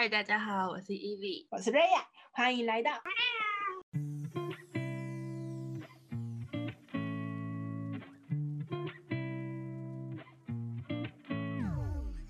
[0.00, 2.90] 嗨，大家好，我是 Evie，我是 Raya，欢迎来到。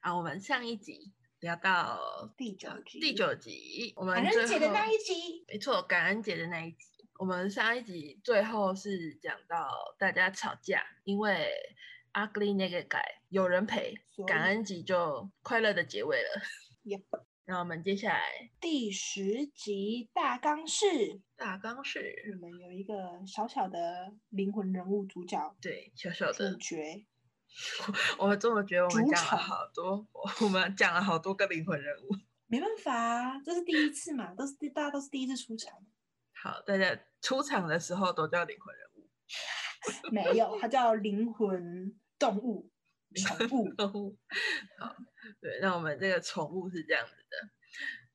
[0.01, 6.89] 啊，我们上一集聊到第九集，第九集，我们感恩节的那一集，没错，感恩节的那一集。
[7.21, 11.49] 我们上一集最后是讲到大家吵架，因为
[12.15, 13.95] ugly 那个改有人陪，
[14.27, 16.43] 感恩节就快乐的结尾了。
[16.85, 17.30] Yep。
[17.51, 22.95] 那我们接下来第十集大纲是大纲是，我们有一个
[23.27, 27.05] 小小的灵魂人物主角，对，小小的主角。
[28.19, 30.07] 我们这么觉得，我们讲了好多，
[30.43, 32.15] 我们讲了好多个灵魂人物。
[32.47, 35.75] 没办法，这是第一次嘛，都是大家都是第一次出场。
[36.41, 39.09] 好，大家出场的时候都叫灵魂人物。
[40.13, 42.71] 没有，它叫灵魂动物。
[43.17, 44.17] 宠物，
[44.79, 44.95] 好，
[45.41, 47.15] 对，那我们这个宠物是这样子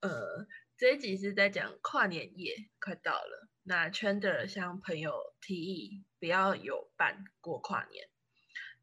[0.02, 0.48] 的，呃，
[0.78, 8.08] 这一集是在讲跨年夜快到了，那 Chandler 向朋友提议不要有伴过跨年，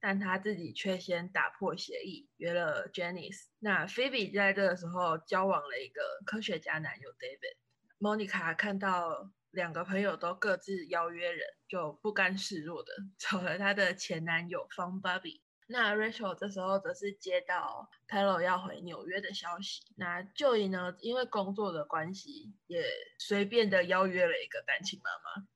[0.00, 3.46] 但他自己却先打破协议约了 Janice。
[3.58, 7.56] 那 Phoebe 在这个时候交往了一个科学家男友 David。
[8.00, 15.40] Monica 看到两个朋友都各自邀约人，就不甘示弱的 找了她的前男友 Fun Bobby。
[15.72, 22.84] 那 Rachel 这时候则是接到 Pelo 要回纽约的消息，那 Joey 呢，因为工作的关系，也
[23.18, 25.48] 随便的邀约了一个单亲妈妈。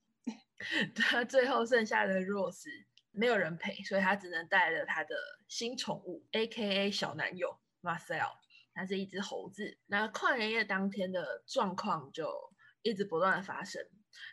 [0.97, 2.67] 他最后剩下的 Rose
[3.13, 5.15] 没有人陪，所以他只能带了他的
[5.49, 8.33] 新宠物，A.K.A 小男友 Marcel，
[8.73, 9.79] 他是一只猴子。
[9.87, 12.33] 那跨年夜当天的状况就
[12.81, 13.83] 一直不断的发生，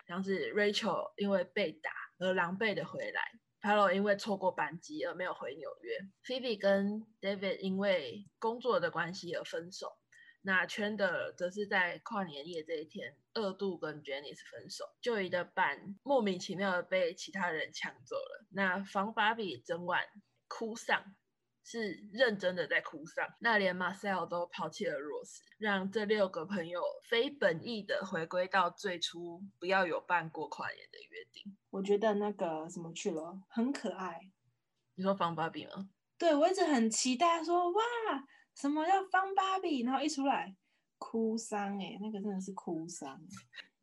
[0.08, 3.22] 像是 Rachel 因为被打而狼狈的回来。
[3.64, 9.98] Palo 因为错过班机而没有回纽约，Phoebe 跟 David 因为工作的关系而分手。
[10.42, 14.84] 那 Chandler 则是在跨年夜这一天二度跟 Janice 分手。
[15.02, 18.46] Joey 的伴莫名其妙的被其他人抢走了。
[18.50, 20.04] 那房芭比整晚
[20.50, 21.16] 哭丧。
[21.64, 31.58] 是认真的在哭丧，那连 Marcel 都抛弃了 Rose，让这六个朋友非本意的回归到最初不要有办过跨年的约定。
[31.70, 34.20] 我觉得那个什么去了很可爱。
[34.96, 35.90] 你说方芭比吗？
[36.18, 37.82] 对，我一直很期待说哇，
[38.54, 39.84] 什么叫方芭比？
[39.84, 40.56] 然后一出来
[40.98, 43.20] 哭丧，哎，那个真的是哭丧，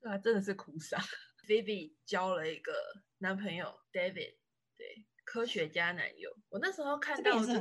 [0.00, 1.00] 对啊，真的是哭丧。
[1.48, 2.72] Vivi 交了一个
[3.18, 4.36] 男朋友 David，
[4.76, 5.06] 对。
[5.30, 7.52] 科学家男友，我那时候看到就是，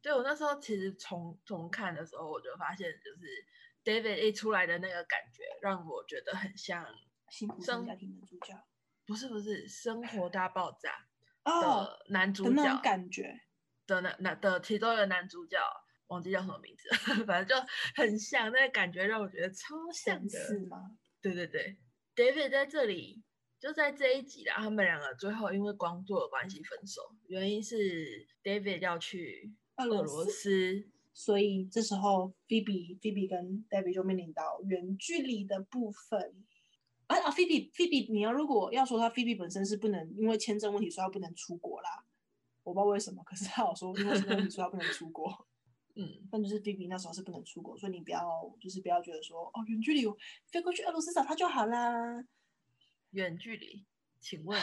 [0.00, 3.44] 对我那时候其实重重看的时候，我就发现就是
[3.84, 6.86] David 一出来的那个感觉，让我觉得很像
[7.28, 8.58] 幸福家庭的主角，
[9.04, 11.06] 不是不是生活大爆炸
[11.44, 13.38] 的男主角感觉
[13.86, 15.58] 的男男的其中一个男主角，
[16.06, 16.88] 忘记叫什么名字，
[17.28, 20.78] 反正就很像那个感觉，让我觉得超像的，是吗？
[21.20, 21.76] 对对对
[22.16, 23.22] ，David 在这里。
[23.64, 36.44] 就在这一集啦，他们两个最后因为工作的关系分手，原因是 David 要去俄罗斯，所以这时候 Phoebe Phoebe 跟 David 就面临到远距离的部分。
[37.06, 42.04] 啊啊，Phoebe Phoebe，你要如果要说他 Phoebe 本身是不能因为签证问题说他不能出国啦，
[42.64, 45.32] 我不知道为什么，可是他有说因为签证问题说他不能出国。
[45.96, 48.20] 嗯，但就是 Phoebe 那时候是不能出国，所以你不要
[48.60, 50.02] 就是不要觉得说哦远距离
[50.52, 52.22] 飞过去俄罗斯找他就好啦。
[53.14, 53.86] 远距离，
[54.18, 54.60] 请问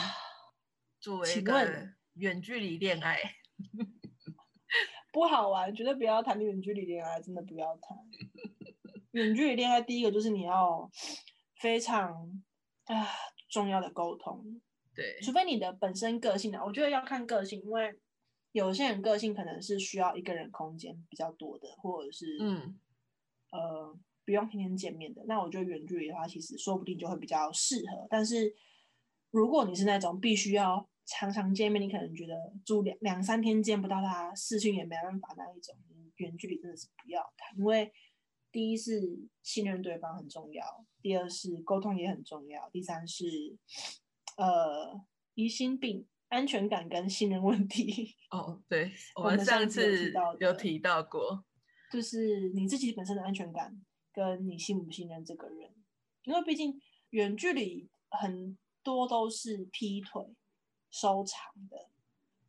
[0.99, 3.17] 作为一个远距离恋爱，
[5.13, 7.97] 不好玩，绝对不要谈远距离恋爱，真的不要谈。
[9.11, 10.89] 远距离恋爱，第一个就是你要
[11.61, 12.13] 非常
[12.85, 13.07] 啊
[13.49, 14.61] 重要的沟通，
[14.93, 17.97] 对，除非你的本身个性的，我觉得要看个性，因为
[18.51, 22.77] 有些人个性可能是需要一个人空间比较多的，或者是嗯
[23.51, 23.97] 呃。
[24.25, 28.07] 不用天天见面的，那我觉得远距离的话，其实说不定就会比较适合。
[28.09, 28.55] 但是
[29.31, 35.75] 如果你是那种必须要常常见面，你可能觉得住两两三天见不到他，视讯也没办法那一种，
[36.17, 37.57] 远距离真的是不要谈。
[37.57, 37.91] 因为
[38.51, 39.01] 第一是
[39.41, 40.63] 信任对方很重要，
[41.01, 43.25] 第二是沟通也很重要，第三是
[44.37, 45.01] 呃
[45.33, 48.15] 疑心病、安全感跟信任问题。
[48.29, 51.43] 哦，对，我们上次有提到过，
[51.91, 53.81] 就是你自己本身的安全感。
[54.13, 55.73] 跟你信不信任这个人，
[56.23, 56.81] 因为毕竟
[57.11, 60.35] 远距离很多都是劈腿
[60.89, 61.89] 收场的，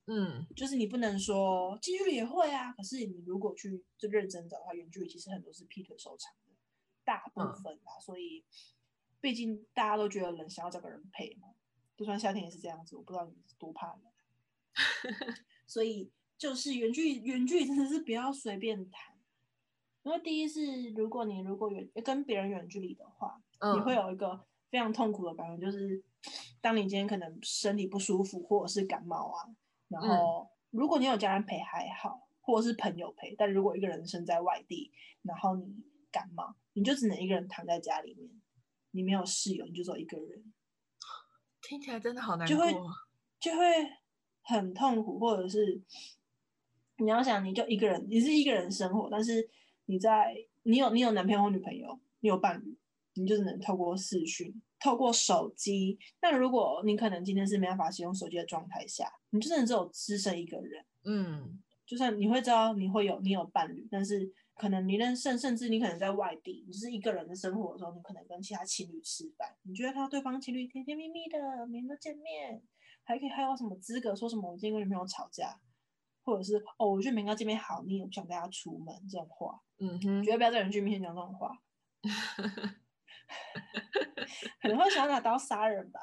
[0.07, 6.53] 嗯，就是你不能说近距离也会啊，可是你如果去就认真找的话，远距离其实很多是劈腿收场的，
[7.05, 8.45] 大部分啦，所以
[9.21, 11.49] 毕竟大家都觉得冷，想要找个人陪嘛，
[11.97, 14.03] 就算夏天也是这样子，我不知道你多怕冷，
[15.67, 19.12] 所以就是远距离远距离真的是不要随便谈。
[20.05, 23.41] 因为第一是如果你如果远跟别人远距离的话，
[23.75, 26.03] 你会有一个非常痛苦的感觉，就是
[26.61, 29.49] 当你今天可能身体不舒服或者是感冒啊，
[29.89, 34.91] 然后如果你有家人陪还好，或者是朋友陪，但如果一个人身在外地，
[35.23, 38.29] 然后你感冒，你就只能一个人躺在家里面，
[38.91, 40.53] 你没有室友，你就只有一个人，
[41.63, 42.75] 听起来真的好难过，就会
[43.39, 43.65] 就会
[44.43, 45.81] 很痛苦，或者是
[46.99, 49.49] 你要想你就一个人，你是一个人生活，但是
[49.87, 52.79] 你在你有你有男朋友或女朋友，你有伴侣。
[53.15, 54.51] 你就只能透过视讯，
[54.81, 55.99] 透过手机。
[56.23, 60.83] 那如果你可能今天是没办法使用手机的状态下，你就真的只有只剩一个人。
[61.05, 72.63] 嗯，就算你会知道你会有你有伴侣，但是可能你认甚甚至你可能在外地，你是一个人的生活的时候，你可能跟其他情侣吃饭，你觉得看到对方情侣甜甜蜜蜜的，每天都见面，
[73.05, 75.61] 还可以还有什么资格说什么我今天跟女朋友吵架，
[76.23, 79.61] 或者是哦我觉得每天见面好腻，我不想带他出门这种话。
[79.79, 81.51] 嗯哼，绝对不要在人群面前讲这种话。
[84.61, 86.01] 可能会想拿刀杀人吧，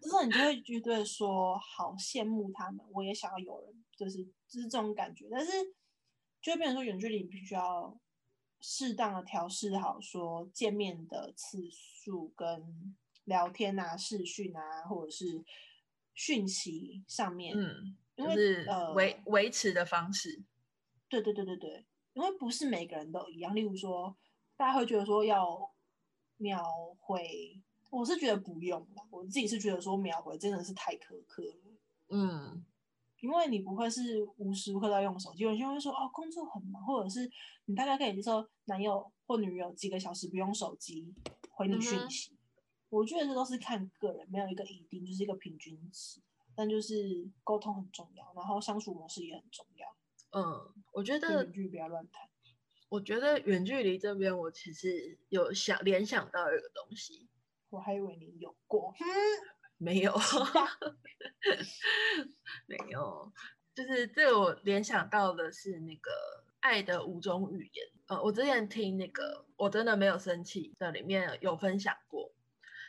[0.00, 5.28] 就是你就会觉得说好羡慕他们，我也想要有人，就是就是这种感觉。
[5.30, 5.52] 但是
[6.40, 7.98] 就会变成说远距离必须要
[8.60, 15.44] 适当的调试好，说见面的次数跟聊天啊、视讯啊，或者是
[16.14, 20.42] 讯息上面，嗯，因为呃维维持的方式，
[21.08, 23.54] 对对对对对，因为不是每个人都一样。
[23.54, 24.16] 例如说，
[24.56, 25.70] 大家会觉得说要。
[26.38, 26.60] 秒
[26.98, 29.06] 回，我是觉得不用了。
[29.10, 31.78] 我自己是觉得说秒回真的是太苛刻了。
[32.08, 32.64] 嗯，
[33.20, 37.30] 因为你不会是无时无刻在用手机，有些人会说哦工作很忙，或者是
[37.66, 41.14] 你大概可以接受男友或女友几个小时不用手机
[41.48, 42.36] 回你讯息。
[42.88, 46.20] 我觉得这都是看个人，没有一个一定，就是一个平均值。
[46.54, 49.96] 但就是沟通很重要，然后相处模式也很重要。
[50.32, 52.28] 嗯，我觉得远距不要乱谈。
[52.88, 57.26] 我觉得远距离这边，我其实有想联想到一个东西，
[57.70, 58.94] 我还以为你有过，
[59.78, 60.14] 没有，
[62.68, 63.32] 没有，
[63.74, 66.10] 就是这个我联想到的是那个
[66.60, 67.86] 《爱的五种语言》。
[68.08, 72.30] 呃，我之前听那个我真的没有生气的里面有分享过，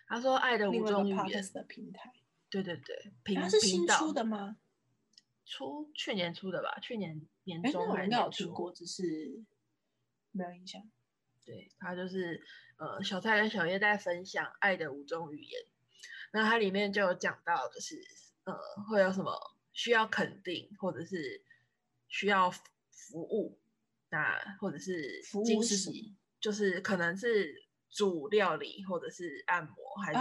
[0.07, 2.11] 他说《爱的五种语言》的平台，
[2.61, 2.77] 对对
[3.23, 4.57] 对，它是新出的吗？
[5.45, 9.43] 出去年出的吧，去年年中还是年初，只是。
[10.35, 10.81] 没有印象，
[11.45, 12.41] 对他就是
[12.77, 15.61] 呃，小蔡跟小叶在分享爱的五种语言，
[16.31, 18.03] 那它里面就有讲到，就是
[18.45, 18.55] 呃，
[18.89, 19.31] 会有什么
[19.73, 21.43] 需要肯定，或者是
[22.07, 23.59] 需要服务，
[24.09, 27.62] 那或者是惊喜，就是可能是
[27.93, 30.19] 煮料理，或者是按摩，还是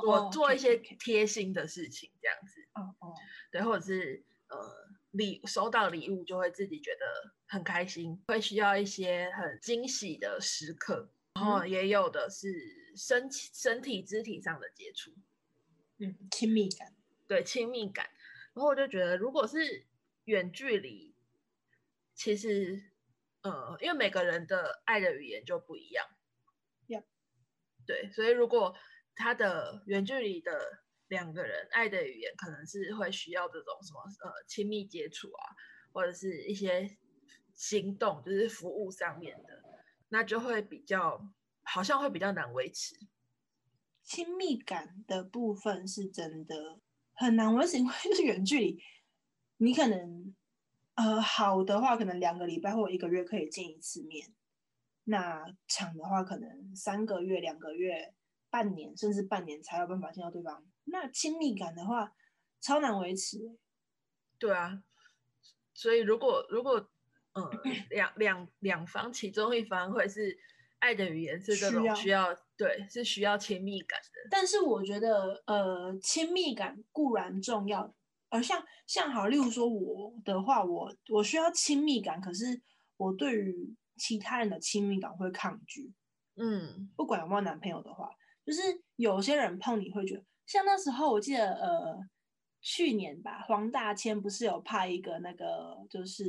[0.00, 3.14] 做做一些贴心的事情这样子，哦哦，
[3.50, 4.86] 对，或者是呃。
[5.12, 15.10] 礼收到礼物就会自己觉得很开心，会需要一些很惊喜的时刻，然后也有的是身身体肢体上的接触，
[15.96, 16.92] 嗯，亲密感，
[17.26, 18.10] 对，亲密感。
[18.52, 19.86] 然后我就觉得，如果是
[20.26, 21.14] 远距离，
[22.14, 22.82] 其实，
[23.40, 26.06] 呃，因为每个人的爱的语言就不一样，
[27.86, 28.74] 对，所以如果
[29.14, 30.52] 他的远距离的。
[31.08, 35.54] 两个人爱的语言可能是会需要这种什么呃亲密接触啊，
[35.92, 36.98] 或者是一些
[37.54, 39.62] 行动，就是服务上面的，
[40.08, 42.96] 那就会比较好像会比较难维持。
[44.02, 46.80] 亲密感的部分是真的
[47.14, 48.82] 很难维持，因为 就是远距离，
[49.58, 50.34] 你可能
[50.94, 54.34] 呃好的话可能两个礼拜或一个月可以见一次面，
[55.08, 58.12] 那长的话可能三个月、两个月、
[58.50, 60.64] 半年甚至半年才有办法见到对方。
[60.84, 62.12] 那亲密感的话，
[62.60, 63.56] 超难维持。
[64.38, 64.82] 对啊，
[65.74, 66.90] 所以如果如果
[67.34, 67.50] 嗯
[67.90, 70.36] 两两两方其中一方会是
[70.78, 77.94] 爱的语言是这种需要对是需要亲密感的，但是我觉得呃亲密感固然重要，
[78.28, 82.60] 而像像好例如说我的话，我我需要亲密感，可是
[82.96, 85.92] 我对于其他人的亲密感会抗拒。
[86.36, 88.10] 嗯，不管有没有男朋友的话，
[88.44, 88.60] 就是
[88.96, 90.24] 有些人碰你会觉得。
[90.44, 91.98] 像那时候，我记得，呃，
[92.60, 96.24] 去年吧，黄大千不是有拍一个那个，就是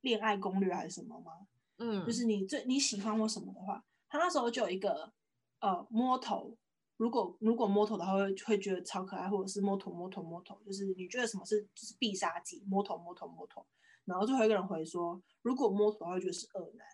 [0.00, 1.32] 恋爱攻略还是什么吗？
[1.76, 5.12] 嗯，就是你最你喜欢我什么的话，他那时候就有一个，
[5.60, 6.56] 呃，摸头，
[6.96, 13.66] 如果如果摸头的话，会会觉得超可爱，或者是摸头摸头摸头，就是你觉得什么是就是必杀技，摸头摸头摸头，
[14.08, 16.86] 然后最后一个人回说，如果摸头会觉得是恶男。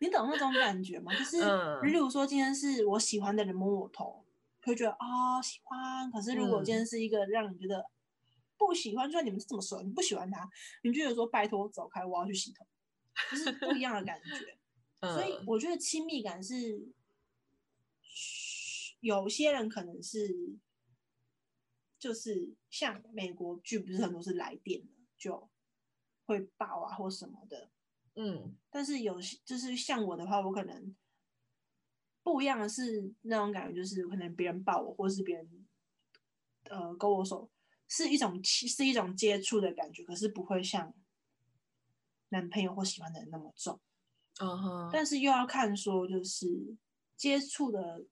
[0.00, 1.12] 你懂那种感觉吗？
[1.12, 1.38] 就是，
[1.82, 4.24] 例如说今天是我喜欢的人摸我头，
[4.62, 6.10] 会觉得啊喜欢。
[6.10, 7.84] 可是如果今天是一个让你觉得
[8.56, 10.48] 不喜欢，就算你们是这么熟，你不喜欢他，
[10.82, 12.66] 你就有说拜托走开，我要去洗头。
[13.30, 14.56] 就是不一样的感觉。
[15.14, 16.88] 所以我觉得亲密感是，
[19.00, 20.56] 有些人可能是，
[21.98, 25.48] 就是像美国剧不是很多是来电的，就
[26.24, 27.70] 会爆啊或什么的，
[28.14, 28.56] 嗯。
[28.70, 30.94] 但是有些就是像我的话，我可能
[32.22, 35.66] 不一样的是那种感觉，就是可能别人抱我，或是别人
[36.64, 37.50] 呃勾我手，
[37.88, 40.94] 是一种是一种接触的感觉，可是不会像
[42.28, 43.80] 男朋友或喜欢的人那么重。
[44.40, 46.76] 嗯哼，但是又要看说，就是
[47.16, 48.06] 接触的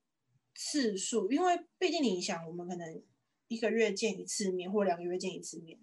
[0.54, 3.02] 次数，因为毕竟你想，我们可能
[3.48, 5.78] 一个月见一次面，或两个月见一次面，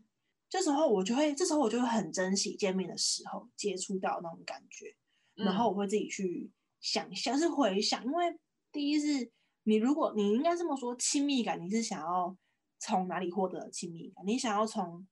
[0.49, 4.95] 这时候我就会，这时候我就会很珍惜见面的时候接触到那种感觉，
[5.35, 8.37] 然后我会自己去想象，是回想，因为
[8.71, 9.31] 第一是，
[9.63, 12.35] 你如果你应该这么说，亲密感你是想要
[12.79, 14.25] 从哪里获得亲密感？
[14.27, 15.07] 你想要从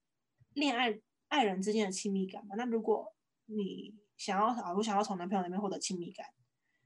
[0.54, 2.56] 恋爱爱人之间的亲密感吗？
[2.58, 3.16] 那如果
[3.46, 6.28] 你想要啊，我想要从男朋友那边获得亲密感，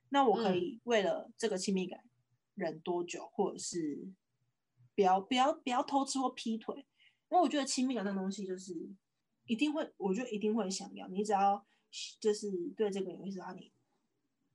[0.10, 2.00] 那我可以为了这个亲密感
[2.54, 4.08] 忍多久，或者是
[4.96, 6.76] 不要不要不要偷吃或劈腿，
[7.30, 8.74] 因为我觉得亲密感这东西就是
[9.46, 11.66] 一定会，我觉得一定会想要，你只要
[12.20, 13.72] 就是对这个人意思，你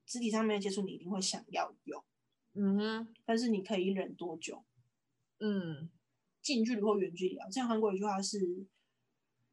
[0.06, 2.04] 肢体上面的接触，你一定会想要有，
[2.54, 4.64] 嗯哼，但是你可以忍多久？
[5.38, 5.90] 嗯，
[6.42, 7.48] 近距离或远距离啊？
[7.50, 8.66] 像韩国有一句话是，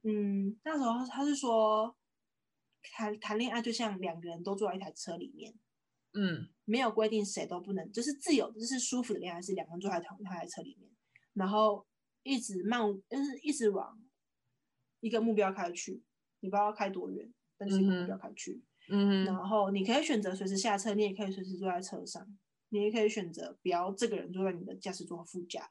[0.04, 1.96] 嗯，那时候他是说。
[2.94, 5.54] 谈谈恋爱就像两个人都坐在一台车里面，
[6.20, 10.90] 嗯，没有规定谁都不能，就是自由，就是舒服的恋爱是两个人坐在同一台车里面，
[11.34, 11.86] 然后
[12.24, 14.02] 一直慢，就是一直往
[15.00, 16.02] 一个目标开去，
[16.40, 22.28] 你不知道开多远，但是一个目标开去，嗯，然后你可以选择随时下车，你也可以随时坐在车上，
[22.70, 25.70] 你也可以选择不要这个人坐在你的驾驶座副驾，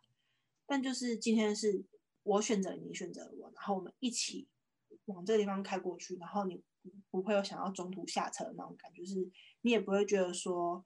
[0.65, 1.85] 但就是今天是
[2.23, 4.47] 我选择你选择我，然后我们一起
[5.07, 6.63] 往这个地方开过去，然后你。
[7.11, 9.31] 不会有想要中途下车的那种感觉，就是
[9.63, 10.85] 你也不会觉得说，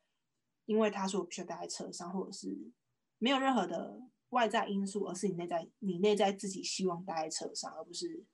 [0.67, 2.71] 因为他说我必须待在车上，或者是
[3.19, 8.25] 没有任何的外在因素，而是你内在你内在自己希望待在车上，而不是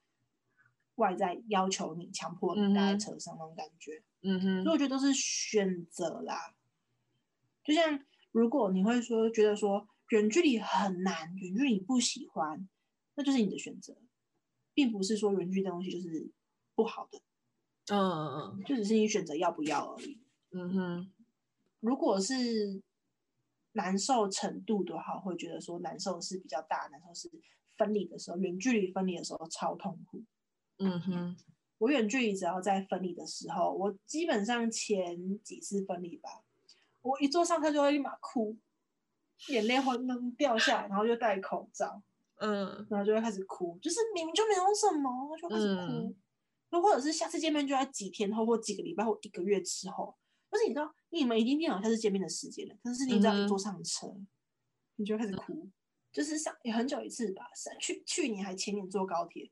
[0.96, 4.02] 外在要求你强迫你待在车上那种感觉。
[4.22, 6.54] 嗯哼，所以我觉得都是选择啦。
[7.62, 12.68] 就像如果你会说觉得说远距离很难，远距离不喜欢，
[13.14, 13.96] 那就是你的选择，
[14.72, 16.30] 并不是说远距离的东西就是
[16.74, 17.20] 不好的。
[17.88, 20.20] 嗯嗯嗯，就只是你选择要不要而已。
[20.52, 21.12] 嗯哼，
[21.80, 22.82] 如果是
[23.72, 27.30] 难受程度的话，会觉得说难受是比较大，难受是
[27.76, 30.22] 分离的时候，远距离分离的时候超痛苦。
[30.78, 31.36] 嗯哼，
[31.78, 36.42] 我远距离只要在分离的时候，我基本上前几次分离吧，
[37.02, 38.56] 我一坐上车就会立马哭，
[39.48, 42.02] 眼泪会能掉下来，然后就戴口罩，
[42.36, 46.14] 嗯，然后就会开始哭，就是明明就没有什么，就开始哭。
[46.70, 50.16] 又或者是下次见面就在几天后，或几个礼拜，或一个月之后。
[50.48, 52.76] 但是你知道，你们已经定好下次见面的时间了。
[52.82, 54.06] 可是你只要一坐上车，
[54.96, 55.68] 你就开始哭。
[56.12, 57.44] 就是上也很久一次吧，
[57.78, 59.50] 去去年还前年坐高铁，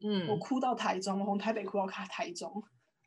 [0.00, 2.62] 嗯，我哭到台中，我从台北哭到卡台中。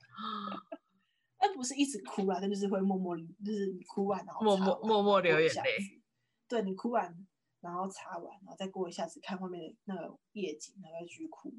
[1.40, 6.02] 那不是一直哭啊，那就是会默默，就是你哭完然后默默默默流眼泪。
[6.48, 7.28] 对你哭完，
[7.60, 11.54] 然后擦完，然后再过一下子看外面的那个夜景，然后再继续哭。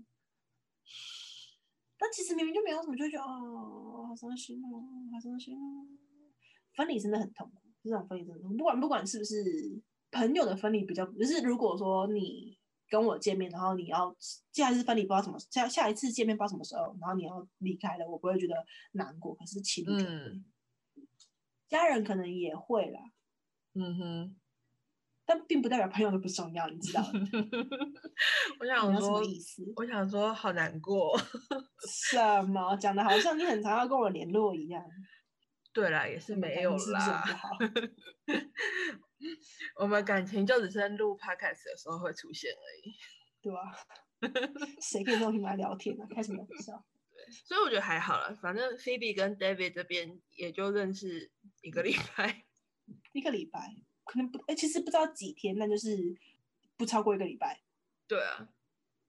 [1.98, 5.86] 但其实明明就没有什么，就觉得哦，好伤心哦，好伤心哦。
[6.74, 8.56] 分离真的很痛苦，这种分离真的痛苦。
[8.56, 9.44] 不管不管是不是
[10.12, 12.56] 朋友的分离比较，就是如果说你
[12.88, 14.16] 跟我见面，然后你要
[14.52, 18.54] 下一次分离不知道什么，下下一次见面不知道什么时候，然后你要离开了，我不会觉得
[18.92, 19.34] 难过。
[19.34, 20.42] 可是情侣，
[21.68, 23.00] 家人可能也会啦。
[23.74, 24.36] 嗯哼。
[25.28, 27.02] 但并不代表朋友都不重要，你知道？
[28.58, 29.20] 我想说，
[29.76, 31.14] 我想说，好难过。
[31.86, 32.74] 什么？
[32.80, 34.82] 讲的好像你很常要跟我联络一样。
[35.74, 37.22] 对啦，也是没有啦。
[39.76, 42.94] 我们感情就只是录 podcast 的时候会出现而已。
[43.42, 43.60] 对啊。
[44.80, 46.06] 谁可以这么来聊天呢？
[46.14, 46.72] 开什么玩笑？
[47.14, 48.34] 对，所以我觉得还好了。
[48.40, 51.30] 反正 Phoebe 跟 David 这边也就认识
[51.60, 52.44] 一个礼拜。
[53.12, 53.60] 一个礼拜。
[54.08, 56.16] 可能不哎，其实不知道几天，那就是
[56.78, 57.60] 不超过一个礼拜。
[58.06, 58.48] 对啊，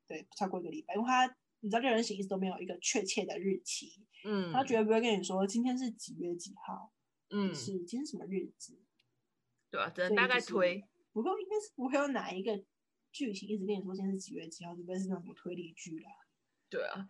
[0.06, 1.26] 对，不超过一个礼拜，因为他
[1.62, 4.06] 你知道，六人行一直都没有一个确切的日期。
[4.26, 6.92] 嗯，他绝对不会跟你说今天是几月几号，
[7.30, 8.78] 嗯，是今天什么日子。
[9.72, 10.84] 对啊，只能大概推。
[11.14, 12.62] 不过应该是不会有哪一个
[13.14, 16.12] 剧情一直跟你说今天是几月几号，除非是那种推理剧啦。
[16.70, 17.08] 对啊，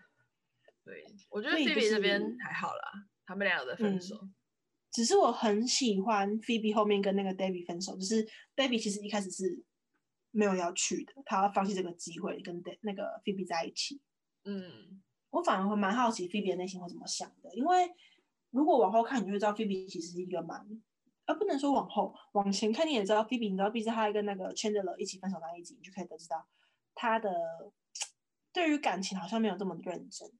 [0.85, 4.29] 对，我觉得 C B 这边还好啦，他们俩的分手。
[4.91, 9.63] 只是我很喜欢 Phoebe 后面跟那个 David 分手，就是 David 其实一开始是
[10.31, 14.01] 没有要去的，他要放弃这个机会跟那个 Phoebe 在一起。
[14.45, 17.91] 嗯，我反而会蛮好奇 phobe 的内心会怎么想的，因为
[18.51, 20.65] 如果往后看，你就会知道 phobe 其实是一个蛮，
[21.25, 26.47] 呃，不能说往后，往前看你也知道 phobe，你知道毕竟他跟那个 Chandler 一起分手那一集，你就可以得知到
[26.95, 27.31] 他的
[28.51, 30.31] 对于感情好像没有这么认真。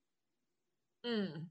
[1.04, 1.50] 嗯，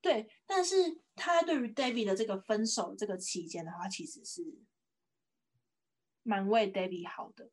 [0.00, 4.42] 对，但是他对于 David 的这个分手这个期间的话，其实是
[6.22, 7.50] 蛮为 David 好的。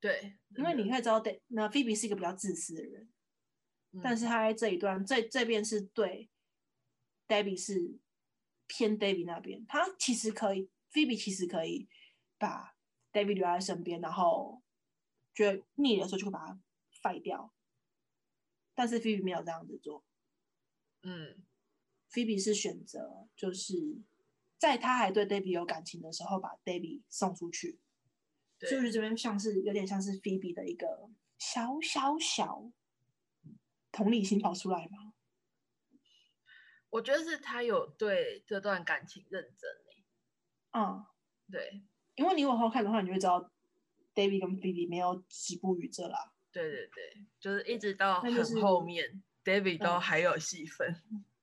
[0.00, 3.08] 对，因为你会知道那菲比是一个比较自私的人。
[4.02, 6.28] 但是他在这一段，这这边是对
[7.26, 7.98] David 是
[8.66, 11.88] 偏 David 那边，他其实可以，Phoebe 其实可以
[12.36, 12.76] 把
[13.12, 14.62] David 留在身边，然后
[15.34, 16.60] 觉得腻的时候就会把他
[17.02, 17.52] 废掉。
[18.74, 20.04] 但是 Phoebe 没有这样子做，
[21.02, 21.42] 嗯
[22.10, 23.98] ，Phoebe 是选择就是
[24.58, 27.78] 在他还对 Debbie 有感情的时候，把 Debbie 送出去，
[28.60, 32.70] 就是这边像是有点像是 Phoebe 的一个小小小。
[33.90, 35.14] 同理心跑出来吗？
[36.90, 39.70] 我觉得是他有对这段感情认真
[40.72, 41.04] 嗯，
[41.50, 41.82] 对，
[42.14, 43.50] 因为你往后看的话，你就会知道
[44.14, 46.32] ，David 跟 Phoebe 没有止步于这啦。
[46.52, 50.94] 对对对，就是一直到很后面，David 都还有戏份。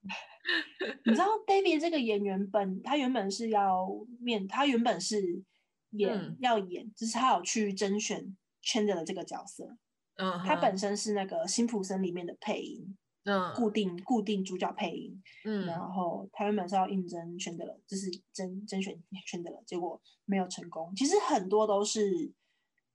[1.03, 3.88] 你知道 David 这个演员本他原本是要
[4.19, 5.43] 面，他原本是
[5.91, 9.75] 演要演，就是他有去甄选 Chandler 这个角色。
[10.17, 20.93] 嗯，他本身是那个《辛普森》里面的配音，嗯，固定固定主角配音，嗯，然后他原本是要应征选的了，就是甄甄选选的了，结果没有成功。
[20.95, 22.31] 其实很多都是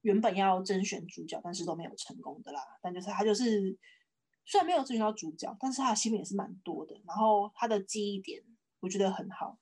[0.03, 2.61] 原本要甄选主角，但是都没有成功的啦。
[2.81, 3.77] 但就是他就是
[4.51, 7.01] 虽然没有甄选到主角，但是他的戏份也是蛮多的。
[7.07, 8.43] 然后他的记忆点
[8.81, 9.57] 我觉得很好，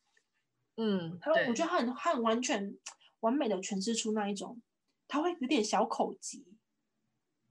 [0.79, 2.75] 嗯，他我觉得他很他很完全
[3.21, 4.63] 完美的诠释出那一种，
[5.07, 6.43] 他会有点小口疾。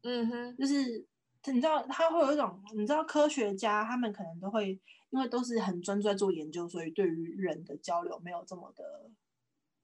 [0.01, 1.05] 嗯哼，就是
[1.45, 4.71] 你知道他会有一种，你知道科学家他们可能都会，
[5.11, 9.11] 因为都是很专注在做研究，所以对于人的交流没有这么的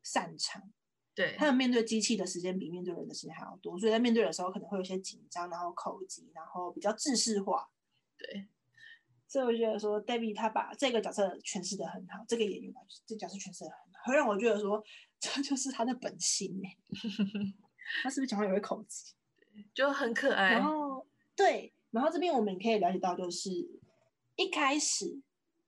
[0.01, 0.71] 擅长。
[1.15, 7.69] 对，他们面对机器的时间比面对人的时间还要多，所以在面对的时候可能会有些紧张，然后口疾，然后比较制式化。
[8.17, 8.47] 对，
[9.27, 14.83] 所以我觉得说，David 他把这个角色诠释的很好，这个演员把这角色诠释的很好，会让我觉得说，
[15.19, 16.77] 这就是他的本性哎。
[18.01, 19.13] 他是不是讲话也会口疾？
[19.73, 23.51] 就很可爱，然后对，然后这边我们也可以了解到，就是
[24.35, 25.21] 一开始，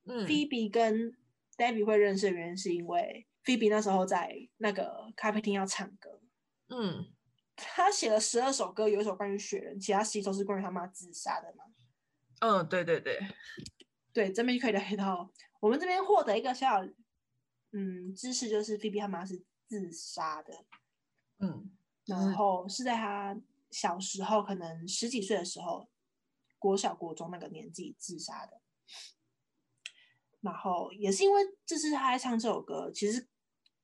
[0.05, 1.15] 嗯，Phoebe 跟
[1.55, 6.19] Debbie 会认识的原因，是因为 Phoebe 那时候在那个咖啡厅要唱歌，
[6.67, 7.13] 嗯，
[7.55, 11.63] 他写了十二首歌，有一首关于雪人，其他十一首是关于他妈自杀的嘛？
[12.39, 13.19] 嗯，对对对，
[14.12, 15.31] 对，这边可以了解到，
[15.62, 16.91] 我们这边获得一个小小
[17.71, 20.65] 嗯知识，就是 Phoebe 他妈是自杀的，
[21.39, 21.71] 嗯，
[22.05, 23.39] 然后是在他。
[23.71, 25.89] 小时候可能十几岁的时候，
[26.58, 28.62] 国小国中那个年纪自杀的，
[30.39, 33.27] 然后也是因为这是他在唱这首歌，其实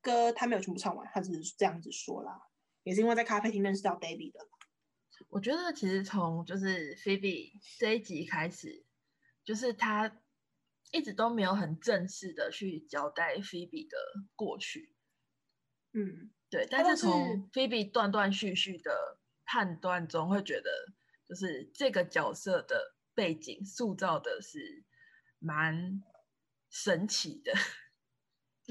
[0.02, 2.42] 歌他没有全部唱完，他只是这样子说啦，
[2.84, 4.40] 也是因为在咖啡厅认识到 David 的。
[5.30, 8.86] 我觉得其实从就是 Phoebe 这一集开始，
[9.44, 10.20] 就是他
[10.92, 13.98] 一直都没有很正式的去交代 Phoebe 的
[14.36, 14.96] 过去。
[15.94, 19.20] 嗯，对，但是从 Phoebe 断断续续的。
[19.44, 20.72] 判断中会觉得，
[21.28, 24.86] 就是这个角色的背景塑造的是
[25.40, 26.02] 蛮
[26.70, 27.52] 神奇的。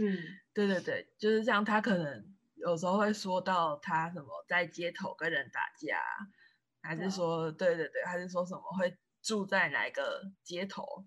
[0.00, 0.16] 嗯，
[0.54, 6.00] 对对对，就是像他可能有时候会说到他什么在街头跟人打架，
[6.80, 11.04] 还是说对对对，还是说什么会住在哪个街头？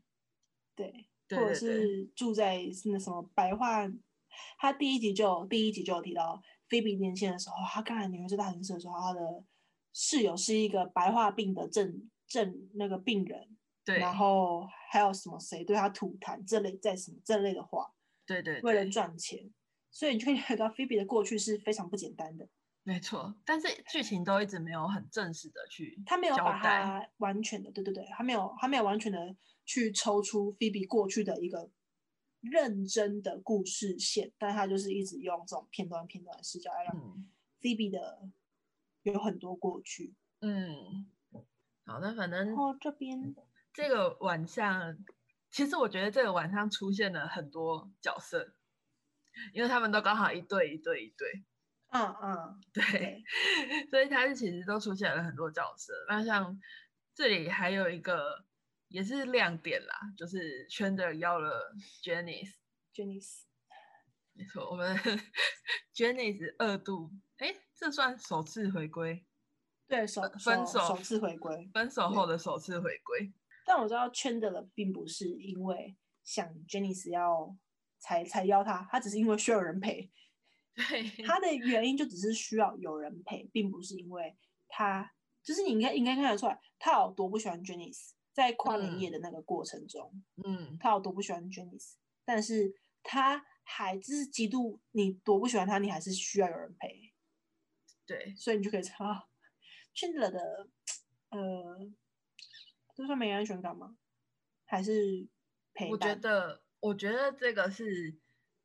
[0.75, 3.89] 对，或者是住在那什么白话？
[4.59, 9.21] 他第一集就第一集就有提到，菲比年轻的时候，他刚来纽约大城市的时候，他的。
[9.95, 17.93] 室友是一个白化病的症症那个病人，对，然后还有什么谁对他吐痰这类在什么这类的话，
[18.25, 19.51] 对对，为了赚钱，
[19.91, 22.47] 所以你就可以看到菲比的过去是非常不简单的，
[22.83, 31.69] 没错，但是剧情都一直没有很正式的去，他没有把它完全的，对对对，他没有他没有完全的去抽出菲比过去的一个
[32.41, 37.23] 认真的故事线，但他就是一直用这种片段片段的视角来让
[37.59, 38.29] 菲比的。
[39.03, 41.11] 有很多过去，嗯，
[41.85, 43.35] 好，那反正哦这边
[43.73, 44.97] 这个晚上，
[45.53, 48.55] 其实我觉得这个晚上出现了很多角色，
[49.53, 51.45] 因为他们都刚好一对一对一对，
[51.91, 53.23] 嗯嗯，对，
[53.91, 55.93] 所以他是其实都出现了很多角色。
[56.09, 56.59] 那像
[57.13, 58.43] 这里还有一个
[58.87, 61.71] 也是亮点啦，就是圈的要了
[62.03, 63.43] Janice，Janice，
[64.33, 64.97] 没错，我们
[65.93, 67.11] Janice 二度。
[67.37, 69.23] 哎，这算首次回归，
[69.87, 73.31] 对，首分手首次回归，分手后的首次回归。
[73.65, 77.55] 但我知道圈的了，并不是因为想 Jenny 要
[77.99, 80.11] 才才邀他，他只是因为需要有人陪。
[80.75, 84.35] 对，他的原因就只是需要有人陪，并不是因为
[84.67, 87.91] 他，就是你应该应该看得出来，他有多不喜欢 Jenny，
[88.33, 90.11] 在跨年夜的那个过程中，
[90.43, 91.79] 嗯，他有多不喜欢 Jenny，
[92.25, 92.73] 但是
[93.03, 97.13] 他还就是极度你多不喜欢他，你还是需要有人陪。
[98.07, 99.29] 对，所以你就可以知道
[99.95, 100.67] Chandler 的
[101.29, 101.87] 呃，
[102.95, 103.97] 这算没安全感吗？
[104.65, 105.27] 还是
[105.73, 105.91] 陪伴？
[105.91, 108.17] 我觉得，我觉得这个是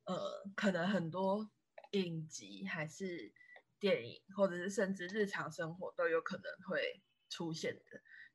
[0.05, 1.51] 呃，可能很多。
[1.93, 3.33] 影集还是
[3.81, 7.83] 电影，或者是甚至日常生活都有可能会出现的，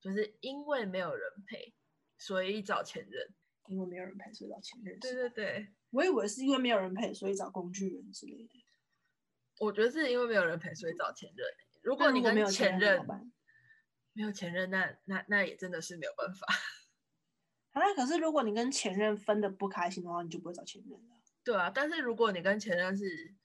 [0.01, 1.71] 就是因为没有人陪，
[2.17, 3.31] 所以找前任。
[3.67, 4.99] 因为没有人陪，所以找前任。
[4.99, 8.65] 对对对，我以为是因为没有人陪，所以找工具人之类的。
[9.59, 11.47] 我觉得是因为没有人陪，所以找前任。
[11.83, 13.05] 如果你跟前任
[14.13, 16.47] 没有前任，那那那也真的是没有办法。
[17.73, 21.15] 啊，可是如果你跟前任分的不开心的话，你就不会找前任了。
[21.43, 23.35] 对啊，但是如果你跟前任是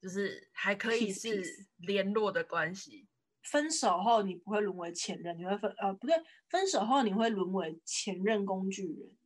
[0.00, 1.42] 就是还可以是
[1.78, 3.08] 联络的关系。
[3.42, 6.14] 分手后你不会沦为前任，你会分呃不对，
[6.48, 9.16] 分手后你会沦为前任工具人，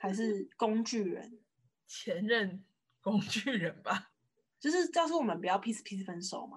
[0.00, 1.38] 还是 工具人？
[1.86, 2.64] 前任
[3.02, 4.12] 工具人吧，
[4.58, 6.56] 就是告诉我们不要 peace peace 分手嘛。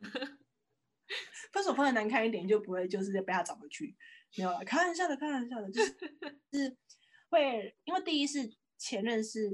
[1.56, 3.96] 分手分的难看一点，就不会就是被他找回去。
[4.36, 5.96] 没有了，开玩笑的，开玩笑的，就是
[6.52, 6.76] 是
[7.30, 9.50] 会因为第一是前任是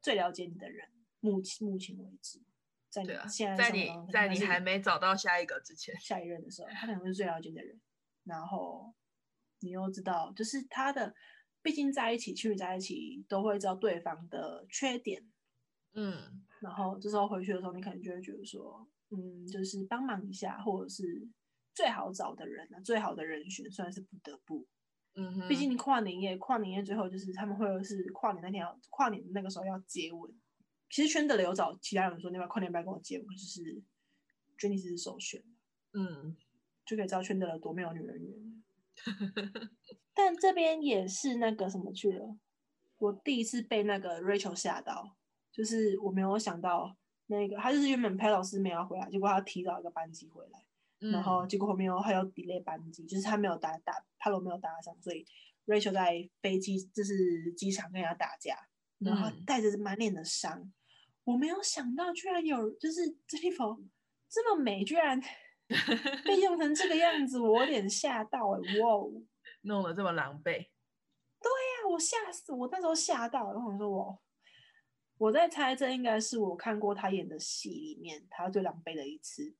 [0.00, 0.88] 最了解你的人。
[1.20, 2.40] 目前目前为止，
[2.88, 7.78] 在你现在在你在你还没找到下一个之前，下一任的时候，他可能是最了解你的人。
[8.24, 8.94] 然后
[9.60, 11.14] 你又知道，就是他的，
[11.60, 15.28] 毕竟在一起，情侣在一起都会知道对方的缺点。
[15.92, 21.26] 嗯，然后这时候回去的时候，你可能就会觉得说，嗯，就是帮忙一下，或者是
[21.74, 24.66] 最好找的人呢，最好的人选，算是不得不。
[25.14, 30.32] 嗯，毕竟跨年夜，跨年夜最后就是他们会是跨年那天要跨年那个时候要接吻。
[30.90, 33.82] 其实圈的有找其他人说，你要跨年拜跟我接吻，就是
[34.58, 35.42] Jenny 是首选，
[35.92, 36.36] 嗯，
[36.84, 38.62] 就可以知道圈的有多没有女人缘。
[40.14, 42.36] 但这边也是那个什么去了，
[42.98, 45.16] 我第一次被那个 Rachel 吓到，
[45.52, 46.96] 就是我没有想到
[47.28, 55.24] 那个他就是原本 Pay 老师没有回来，结果他提早一个班级回来，然后结果后面又还有 delay 班级，就是他没有打打 p 罗没有打上，所以
[55.66, 58.58] Rachel 在飞机就是机场跟人家打架，
[58.98, 60.72] 然后带着满脸的伤。
[61.24, 63.78] 我没有想到，居然有就是这地方
[64.30, 65.20] 这么美，居然
[66.24, 68.58] 被用成这个样子，我有点吓到哎！
[68.80, 69.04] 哇，
[69.62, 70.42] 弄得这么狼狈。
[71.40, 72.52] 对呀，我吓死！
[72.52, 74.18] 我那时候吓到，然后我说我
[75.18, 79.56] 我在猜，这应该是我看过他演的戏里面他最狼狈的一次。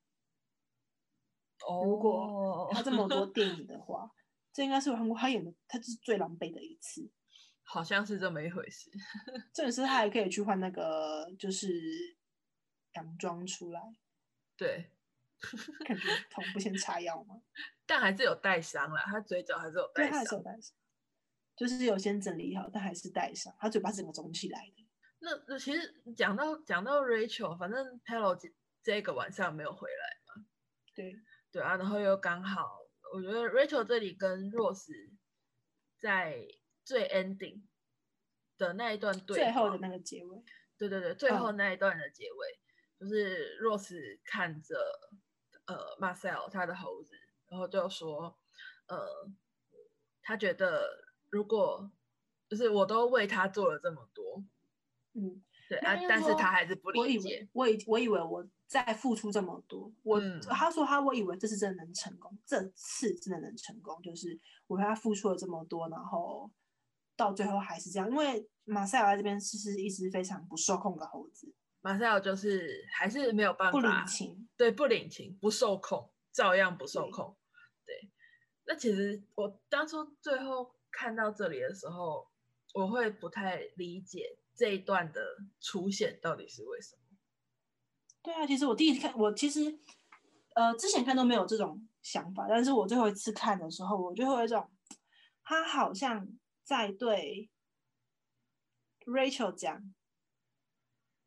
[1.66, 4.10] 哦，如果他这么多 电影的话，
[4.52, 7.10] 这应该是我看过他演的，他是最狼狈的一次。
[7.64, 8.90] 好像是这么一回事，
[9.52, 11.68] 这也是他还可以去换那个，就是
[12.94, 13.80] 洋装出来。
[14.56, 14.90] 对，
[15.84, 17.42] 感觉痛，不先擦药吗？
[17.84, 20.10] 但还是有带伤了，他嘴角还是有带伤。
[20.12, 20.74] 对，还是有带伤，
[21.56, 23.54] 就是有先整理好，但还是带伤。
[23.58, 24.77] 他嘴巴整个肿起来的。
[25.20, 28.52] 那那其实讲到讲到 Rachel，反正 Pelo 这
[28.82, 30.46] 这个晚上没有回来嘛。
[30.94, 31.16] 对
[31.50, 32.78] 对啊，然后又刚好，
[33.14, 35.10] 我觉得 Rachel 这里跟 Rose
[35.98, 36.46] 在。
[36.84, 37.60] 最 ending
[38.56, 40.42] 的那一段对最后的那个结尾，
[40.78, 42.58] 对对对，最后那一段的结尾，
[42.98, 44.74] 就是 Rose 看着
[45.66, 47.10] 呃 Marcel 他的猴子，
[47.48, 48.38] 然后就说，
[48.86, 49.30] 呃，
[50.22, 50.88] 他觉得
[51.28, 51.92] 如果
[52.48, 54.42] 就是我都为他做了这么多，
[55.18, 66.50] 嗯，对啊，但是他还是不理解，我以我以为我在付出这么多，我他说他我以为这次真的能成功，这次真的能成功，就是我为他付出了这么多，然后。
[67.18, 71.52] 到最后还是这样，因为马赛尔在这边其实一只非常不受控的猴子。
[71.80, 77.36] 马赛尔就是还是没有办法不领情，对，不领情，不受控，照样不受控。
[77.84, 78.08] 对，
[78.66, 82.24] 那其实我当初最后看到这里的时候，
[82.72, 85.22] 我会不太理解这一段的
[85.58, 87.02] 出现到底是为什么。
[88.22, 89.78] 对啊，其实我第一次看，我其实
[90.54, 94.68] 呃之前看都没有这种想法，但是我最后一次看的时候，我就会有一种
[95.42, 96.28] 他好像。
[96.68, 97.48] 在对
[99.06, 99.94] Rachel 讲，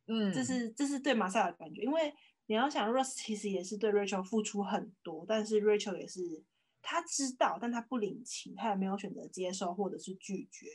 [0.05, 2.13] 嗯，这是这是对马赛尔的感觉，因为
[2.45, 6.43] 你要想，Rose 其实也是对 Rachel 付出很多，但是 Rachel 也是
[6.79, 10.67] 他知道，但他不领情，他也没有选择接受或者是拒绝，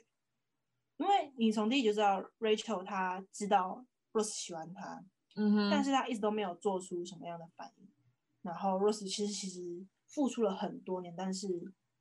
[0.99, 5.05] 因为你从第一集就知道 Rachel 他知道 Rose 喜欢他，
[5.35, 7.89] 嗯哼，但是他一直都没有做出什么样的反应，
[8.43, 11.49] 然后 Rose 其实其实付出了很多年，但是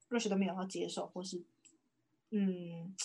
[0.09, 1.43] Rose 都没有要接受或是
[2.31, 2.95] 嗯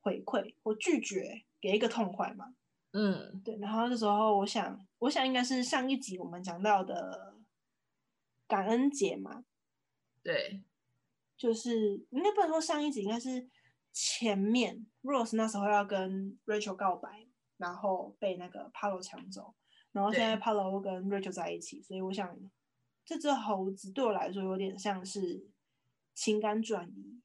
[0.00, 2.54] 回馈或拒绝给一个痛快嘛。
[2.92, 3.56] 嗯，对。
[3.58, 7.36] 然后这时候我想，我想应该是上一集我们讲到的
[8.46, 9.44] 感恩节嘛。
[10.22, 10.62] 对，
[11.36, 13.46] 就是应该不能说上一集，应该是
[13.98, 19.54] 前面 Rose 那时候要跟 Rachel 告白，然后被那个 Palo 抢走，
[19.90, 22.38] 然后现在 Palo 跟 Rachel 在一起，所以我想。
[23.08, 25.48] 这只猴子对我来说有点像是
[26.12, 27.22] 情感转移，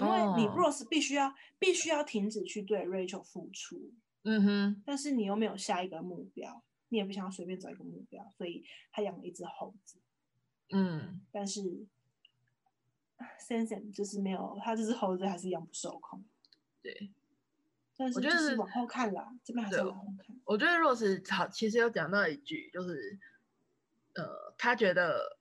[0.00, 3.92] 因为你 Rose 必须要必须要停止去对 Rachel 付出，
[4.24, 10.00] 嗯哼，但是你又没有下一个目标，你也不想要随便找一个目标，所以他养了一只猴子，
[10.72, 11.86] 嗯，但是
[13.38, 16.22] s e n s e 就是没有，他这只猴子还是一样不受控，
[16.82, 17.10] 对，
[17.96, 23.18] 但是就是往后看啦，这边还是往后看，我觉得 Rose 好，其实有讲到一句就是。
[24.12, 25.38] 呃，他觉得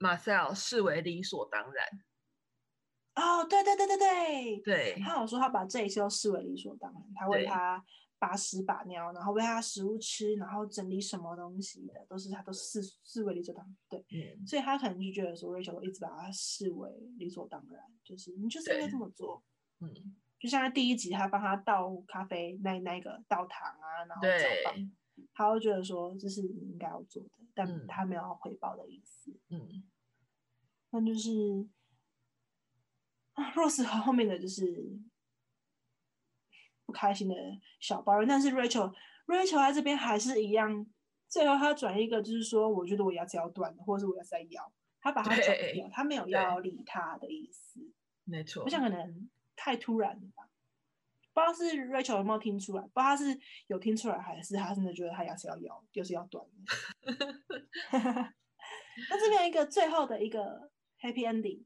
[0.00, 1.86] Marcel 视为理所当然。
[3.14, 7.82] 哦，对对对对对，对，他有说他把这一切都视为理所当然，他为他
[8.22, 13.76] 把屎把尿，然后喂他食物吃，然后整理什么东西的，都是他都视视为理所当然。
[13.88, 19.42] 对，嗯，所以他可能就觉得说 Rachel 一直把他视为理所当然，就是你就是应该这么做。
[19.80, 19.92] 嗯，
[20.38, 24.92] 就像在第一集他帮他倒咖啡那那个倒糖啊，然后搅拌。
[25.34, 29.36] 他会觉得说这是你应该要做的，但他没有回报的意思。
[29.48, 29.82] 嗯，
[30.90, 31.66] 那就是
[33.32, 34.96] 啊，Rose 和后面的就是
[36.92, 37.34] 不开心的
[37.80, 40.86] 小抱怨，但是 Rachel，Rachel 在这边还是一样，
[41.26, 47.80] 最后他转一个就是说，我觉得我牙齿要断了，或者是我牙齿在咬，他把它转掉，他没有要理他的意思。
[48.24, 50.50] 没错，我想可能太突然了吧。
[51.32, 56.46] 不知道是 Rachel 有没有听出来，不知道他是有听出来，还是他真的觉得他牙齿要咬，就是要断。
[59.08, 61.64] 那这边一个最后的一个 Happy Ending，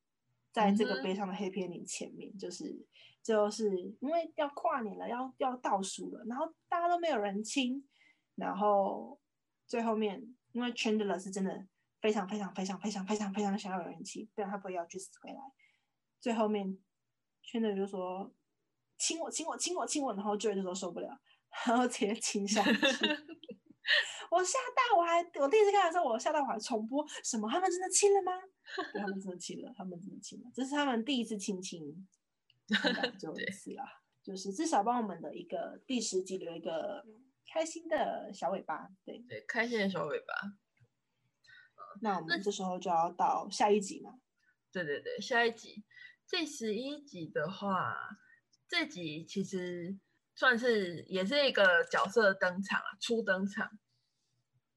[0.53, 2.87] 在这个悲伤的 Happy Ending 前面，就是
[3.27, 3.69] 就是
[4.01, 7.87] 因为要跨年了，要要倒数了，然后大家都没有人亲，
[8.37, 9.19] 然后
[9.67, 11.67] 最后面因为 Chandler 是真的
[12.01, 15.41] 非常非常非常非常非常非常想要有人亲，不然他不会要去死回来。
[16.21, 16.79] 最后面
[17.45, 18.33] Chandler 就说。
[18.99, 21.21] 亲我，亲我，亲我，亲我，然后 Joy 都受不了，
[21.67, 22.73] 然后直接亲上去。
[24.33, 27.47] 我吓到，我还我第一次看的时候，我吓到，我还重播什么？
[27.47, 28.33] 他们真的亲了吗？
[28.95, 32.09] 对，他们真的亲了，他们真的亲了，这是他们第一次亲亲，
[33.19, 33.85] 就一次啦，
[34.23, 37.05] 就是至少帮我们的一个第十集留一个
[37.53, 40.35] 开心的小尾巴，对对，开心的小尾巴。
[42.01, 44.21] 那我们这时候就要到下一集嘛？
[44.73, 45.85] 对对对，下一集
[46.27, 48.19] 这十一集的话。
[48.69, 49.97] 这集其实
[50.35, 53.79] 算是也是一个角色登场啊，初登场，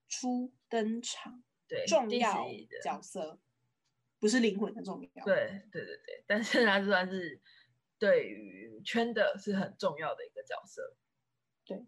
[0.07, 2.45] 初登场，对，重要
[2.83, 3.39] 角色，
[4.19, 7.41] 不是灵魂的重要，对对对对，但是他算是
[7.99, 10.95] 对于圈的是很重要的一个角色，
[11.65, 11.85] 对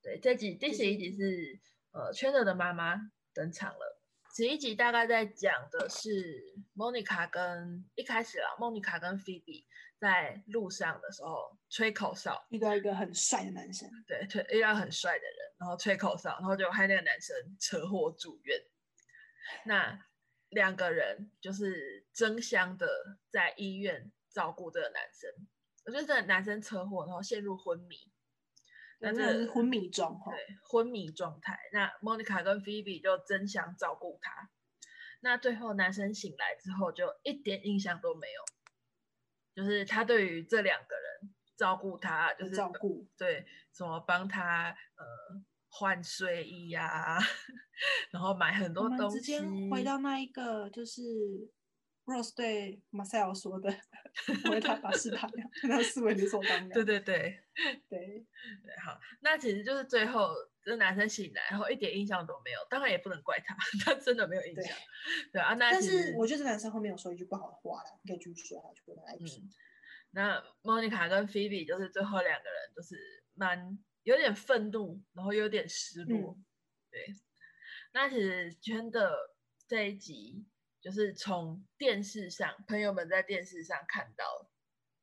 [0.00, 1.60] 对，这集第十一集是
[1.92, 2.96] 呃圈的的妈妈
[3.34, 4.00] 登场了，
[4.34, 9.66] 十一集大概在讲的是莫妮卡跟一开始啊，莫妮卡跟菲比。
[10.00, 18.62] 在路上的时候吹口哨，遇到一个很帅的男生，对，吹遇到很帅的人，然后吹口哨，然后就害那个男生车祸住院。
[19.64, 19.98] 那
[20.50, 22.86] 两个人就是争相的
[23.28, 25.28] 在医院照顾这个男生。
[25.84, 27.96] 我觉得这个男生车祸，然后陷入昏迷，
[29.00, 31.58] 那这是昏迷状态，对，昏迷状态。
[31.72, 34.48] 那 Monica 跟菲比就争相照顾他。
[35.22, 38.42] 那最后男生醒来之后，就一点印象都没有。
[39.56, 47.18] 就是他对于这两个人照顾他，就是照顾对，什么帮他呃换睡衣呀，
[48.12, 49.18] 然后买很多东西。
[49.18, 51.02] 直接回到那一个，就是
[52.08, 53.68] Rose 对 Marcel 说的，
[54.50, 55.28] 为他把事他
[55.64, 56.68] 那视为理所当然。
[56.70, 58.26] 对对对对对，
[58.82, 60.30] 好，那其实就是最后
[60.62, 64.74] 这男生醒来，然后一点印象都没有，当然也不能怪他，他真的没有印象。
[65.30, 69.50] 对啊，那但是我觉得男生后面有说一句不好的话了，可以继续说下去，跟他爱嗯，
[70.12, 72.96] 那莫妮卡跟菲比就是最后两个人，就是
[73.34, 76.38] 蛮有点愤怒，然后有点失落。
[76.90, 77.14] 对，
[77.92, 79.14] 那其实圈的
[79.66, 80.46] 这一集
[80.80, 84.48] 就是从电视上，朋友们在电视上看到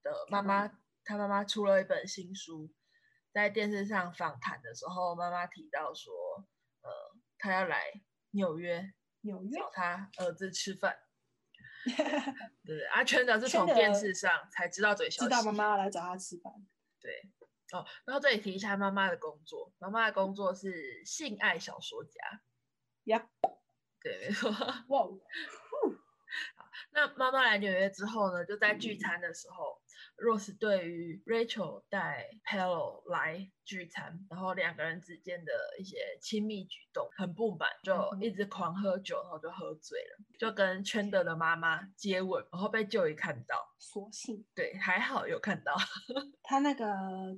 [0.02, 0.68] 的妈妈，
[1.04, 2.74] 她妈妈出了一本新书，
[3.34, 6.14] 在电视上访谈的时候，妈妈提到说，
[6.82, 6.90] 呃，
[7.38, 10.98] 她要来纽约，纽约找她儿子吃饭。
[11.86, 11.94] 对
[12.66, 16.52] 对，阿圈的是从电视上才知道这个消息，知道妈妈要来找他吃饭。
[17.00, 17.12] 对，
[17.74, 22.42] 哦，然后这里提一下妈妈的工作，妈妈的工作是性爱小说家。
[23.04, 23.28] Yep。
[24.02, 24.50] 对，没错。
[24.50, 24.58] 哇，
[24.90, 25.10] 好，
[26.92, 29.80] 那妈妈来纽约之后呢，就在聚餐的时候。
[30.18, 43.56] Rose 对于 Rachel 带 Pelo 来聚餐，然后两个人之间的一些亲密举动很不满，就一直狂喝酒，然后就喝醉了，就跟 Chandler 的妈妈接吻，然后被 Joey 看到。
[43.78, 45.74] 索性对，还好有看到。
[46.44, 46.86] 他那个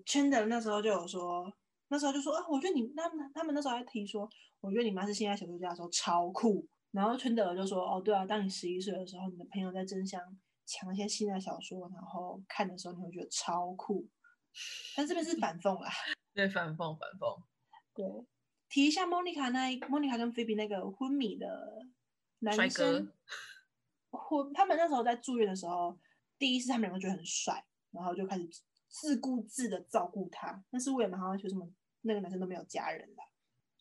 [0.05, 1.51] Chandler 那时候就有说，
[1.89, 6.67] 那时候就说啊，我觉得你他们他们那时候还提说，我觉得你妈是现在小说家的时候超酷。
[6.97, 10.21] 然后 Chandler 就说，哦，对啊，当你十一岁的时候，你的朋友在争相。
[10.69, 14.05] 抢一些新的小说，然后看的时候你会觉得超酷，
[14.97, 15.89] 但这边是反讽啦。
[16.35, 17.41] 对，反讽，反讽。
[17.93, 18.05] 对，
[18.67, 21.47] 提一下莫妮卡那莫妮卡跟菲比那个昏迷的
[22.39, 23.09] 男生，
[24.09, 25.97] 昏，他们那时候在住院的时候，
[26.37, 28.45] 第一次他们两个觉得很帅，然后就开始
[28.89, 30.61] 自顾自的照顾他。
[30.69, 31.65] 但是我也蛮好奇，为什么
[32.01, 33.23] 那个男生都没有家人了？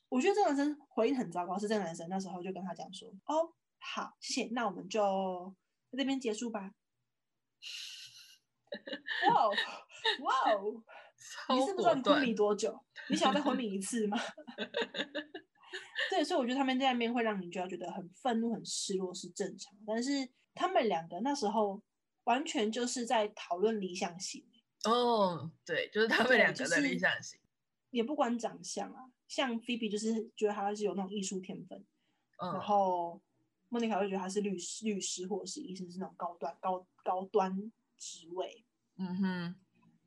[0.08, 5.54] 我觉得这个男生回应很糟糕，是这个男生那时候就跟他讲说：“哦，好，谢谢，那我们就。”
[5.88, 6.72] 在这边结束吧。
[9.30, 10.82] 哇哇哦！
[11.54, 12.78] 你是不知道你昏迷多久？
[13.08, 14.18] 你想要再昏迷一次吗？
[16.10, 19.72] 对，所以我觉得他们在那边会让你就要觉得很愤怒、很失落是正常。
[19.86, 20.10] 但是
[20.54, 21.80] 他们两个那时候
[22.24, 24.44] 完全就是在讨论理想型。
[24.84, 27.40] 哦，对，就是他们两个的理想型。
[27.90, 31.84] 也不管长相啊，像菲比就是觉得他是有那种艺术天分，
[32.38, 33.20] 然后。
[33.68, 37.52] 莫妮卡会觉得他是律师、律师或者是医生，是那种高端、高高端
[37.98, 38.64] 职位。
[38.96, 39.56] 嗯哼。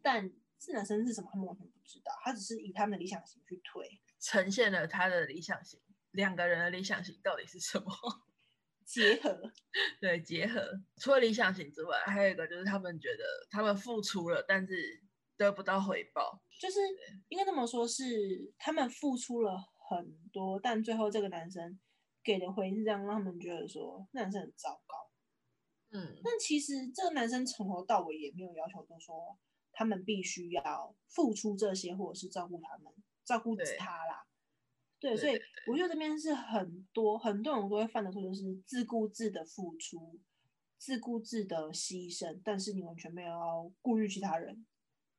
[0.01, 2.09] 但智男生是什么，他们完全不知道。
[2.23, 3.85] 他只是以他们的理想型去推，
[4.17, 5.77] 呈现了他的理想型。
[6.11, 7.91] 两个人的理想型到底是什么？
[8.85, 9.51] 结合。
[9.99, 10.81] 对，结合。
[10.95, 15.03] 除了理想型之外，还有一个就是他们觉得他们付出了，但是
[15.39, 16.39] 得不到回报。
[16.59, 16.79] 就是
[17.29, 19.57] 应该这么说，是他们付出了
[19.89, 21.79] 很多，但最后这个男生。
[22.21, 25.09] 给的回应是这样，让他们觉得说男生很糟糕。
[25.91, 29.39] 嗯，但其实这个男生从头到尾也没有要求，就说
[29.71, 34.27] 他们必须要付出这些，或者是照顾他们，照顾他啦。
[34.99, 35.39] 对，所以
[35.71, 40.19] 我觉得这边是很多很多人都会犯的错，就是自顾自的付出，
[40.77, 44.65] 自顾自的牺牲，但是你完全没有顾虑其他人。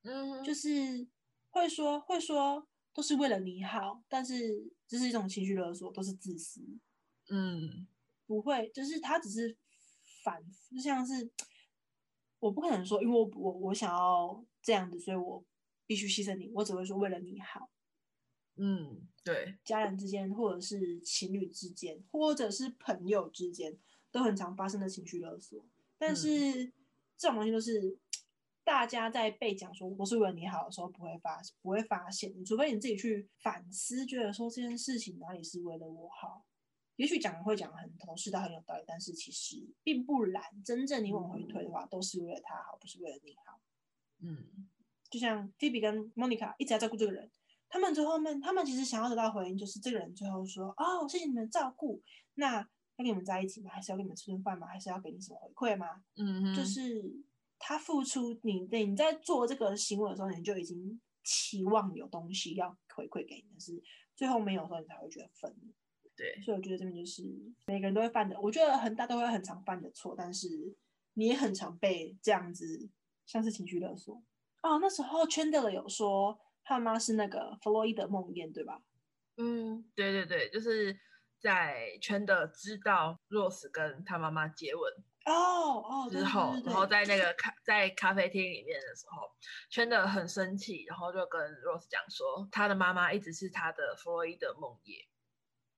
[0.03, 1.07] 嗯，就是
[1.51, 6.61] 会说会说都是为了你好，但是这是一种情绪勒索，都是自私。
[7.29, 7.87] 嗯，
[8.27, 9.57] 不会，就是他只是
[10.25, 10.43] 反，
[10.75, 11.31] 就像是
[12.39, 15.45] 我不可能说，因为我我我想要这样子，所以我
[15.87, 16.51] 必须牺牲你。
[16.55, 17.71] 我只会说为了你好。
[18.57, 23.79] 嗯，对，家人之间，或者是情侣之间，或者是朋友之间，
[24.11, 25.65] 都很常发生的情绪勒索。
[25.97, 26.73] 但是
[27.17, 27.97] 这种东西都是
[28.71, 36.47] 大家在被讲说我是为了你好的时候不会发不会发现，除非你自己去反思，觉得说这件事情哪里是为了我好。
[36.95, 40.41] 也许讲会讲很头是道很有道理，但是其实并不然。
[40.65, 43.61] 真正你往回推的话，都是为了他好，不是为了你好。
[44.21, 44.69] 嗯，
[45.11, 47.29] 就像 Phoebe 跟 Monica 一直在照顾这个人，
[47.69, 52.01] 他们最后面，他们其实想要得到回应，就是这个人最后说：“哦，谢谢你们照顾，
[52.35, 52.67] 那要
[52.99, 53.73] 跟你们在一起吗？
[53.73, 54.69] 还是要跟你们吃顿饭吗？
[54.69, 57.21] 还是要给你什么回馈吗？”嗯，就是
[57.61, 63.81] 他付出，你对你在做这个行为的时候，你就已经期望有东西要回馈给你，但是
[64.17, 65.73] 最后没有的时候，你才会觉得愤怒。
[66.17, 67.23] 对，所以我觉得这边就是
[67.67, 70.49] 每个人都会犯的，我觉得很大都会很常犯的错，但是
[71.15, 72.91] 你也很常被这样子，
[73.27, 74.23] 像是情绪勒索。
[74.63, 78.83] 哦，那时候 Chandler 有说他妈是那个弗洛伊德梦魇，对吧？
[79.37, 80.99] 嗯，对对对，就是
[81.39, 89.31] 在 Chandler 知道 Rose 跟他妈妈接吻哦哦之后，然后在那个咖在咖啡厅里面的时候
[89.71, 95.07] ，Chandler 很生气，然后就跟 Rose 讲说，他的妈妈一直是他的弗洛伊德梦魇。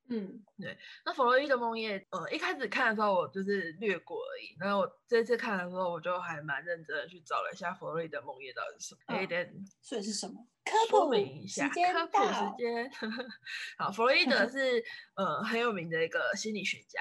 [0.08, 0.76] 嗯，对。
[1.06, 4.54] 那弗洛伊德梦魇，呃，一开始看的时候我就是略过而已。
[4.58, 9.20] 然后我这次看的时候，我就还蛮认真的去找了一下弗洛伊德梦魇到底是什么。
[9.20, 10.34] 有点，所以是什么？
[10.64, 12.90] 科普一下，科普时间。
[13.78, 17.00] 好，弗洛伊德是呃很有名的一个心理学家，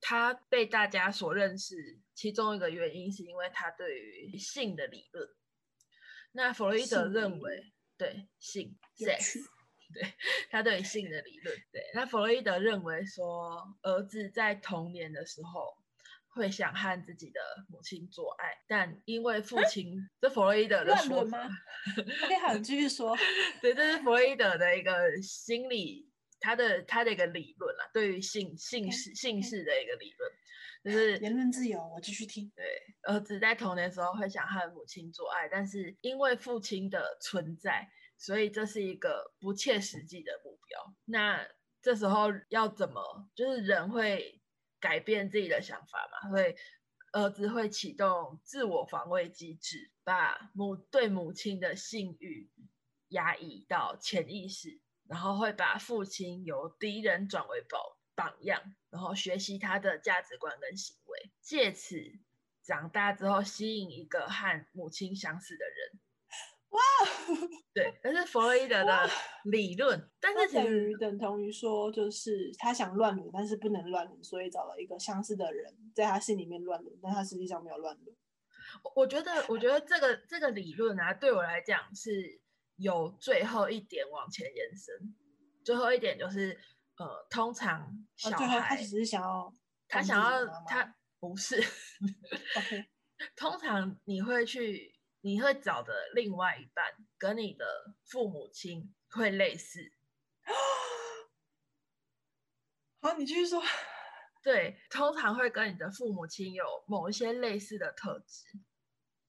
[0.00, 5.28] 他被大家所认识，其中一个原因是因为他对于性的理论。
[6.32, 9.40] 那弗洛伊德认为，对性，sex。
[9.92, 10.14] 对
[10.50, 15.76] 他对性的理论，对那弗洛伊德认为说，儿子在童年的时候
[16.28, 21.50] 会想和自己的母亲做爱，但因为父亲，这弗洛伊德的说法吗？
[21.96, 23.16] 可以好，继续说。
[23.60, 26.08] 对，这是弗洛伊德的一个心理，
[26.40, 30.32] 他的他的一个理论啦，对于性性事性事的一个理论，
[30.84, 32.50] 就是言论自由，我继续听。
[32.56, 32.64] 对，
[33.02, 37.88] 儿子在童年时候会想和母亲做爱，但是因为父亲的存在。
[38.22, 40.94] 所以这是一个不切实际的目标。
[41.06, 41.42] 那
[41.80, 44.42] 这时候要怎么，就是人会
[44.78, 46.28] 改变自己的想法嘛？
[46.28, 46.54] 所以
[47.12, 52.50] 儿子会启动自我防卫机制，把母对母亲的性欲
[53.08, 54.78] 压抑到潜意识，
[55.10, 61.96] 然后会把父亲由敌人转为宝榜样，然后学习他的价值观跟行为，借此
[62.62, 66.00] 长大之后吸引一个和母亲相似的人。
[66.68, 66.80] 哇，
[67.74, 69.10] 对，但是弗洛伊德的
[69.46, 78.16] 理论，但是等于等同于说，就是他想乱伦，但是不能乱伦，所以找了一个相似的人，在他心里面乱伦，但他实际上没有乱伦。
[78.94, 82.40] 我觉得，我觉得这个这个理论啊，对我来讲是
[82.80, 85.14] 有最后一点往前延伸。
[85.64, 86.58] 最后一点就是，
[86.96, 89.54] 呃，通常小孩他只是想要，
[89.86, 91.56] 他想要他不是，
[92.56, 92.86] OK，
[93.36, 94.96] 通常你会去。
[95.22, 96.82] 你会找的另外一半
[97.18, 99.92] 跟你的父母亲会类似，
[103.02, 103.62] 好，你继续说。
[104.42, 108.46] 对，通常会跟你的父母亲有某一些类似的特质。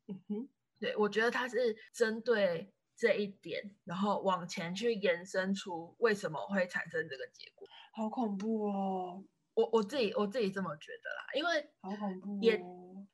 [0.07, 0.49] 嗯哼，
[0.79, 7.67] 对，我觉得他是针对这一点，然后往前去延伸出为什么会产生这个结果。
[7.95, 9.23] 好恐怖哦！
[9.55, 12.61] 我我自己我自己这么觉得啦，因为好恐怖，也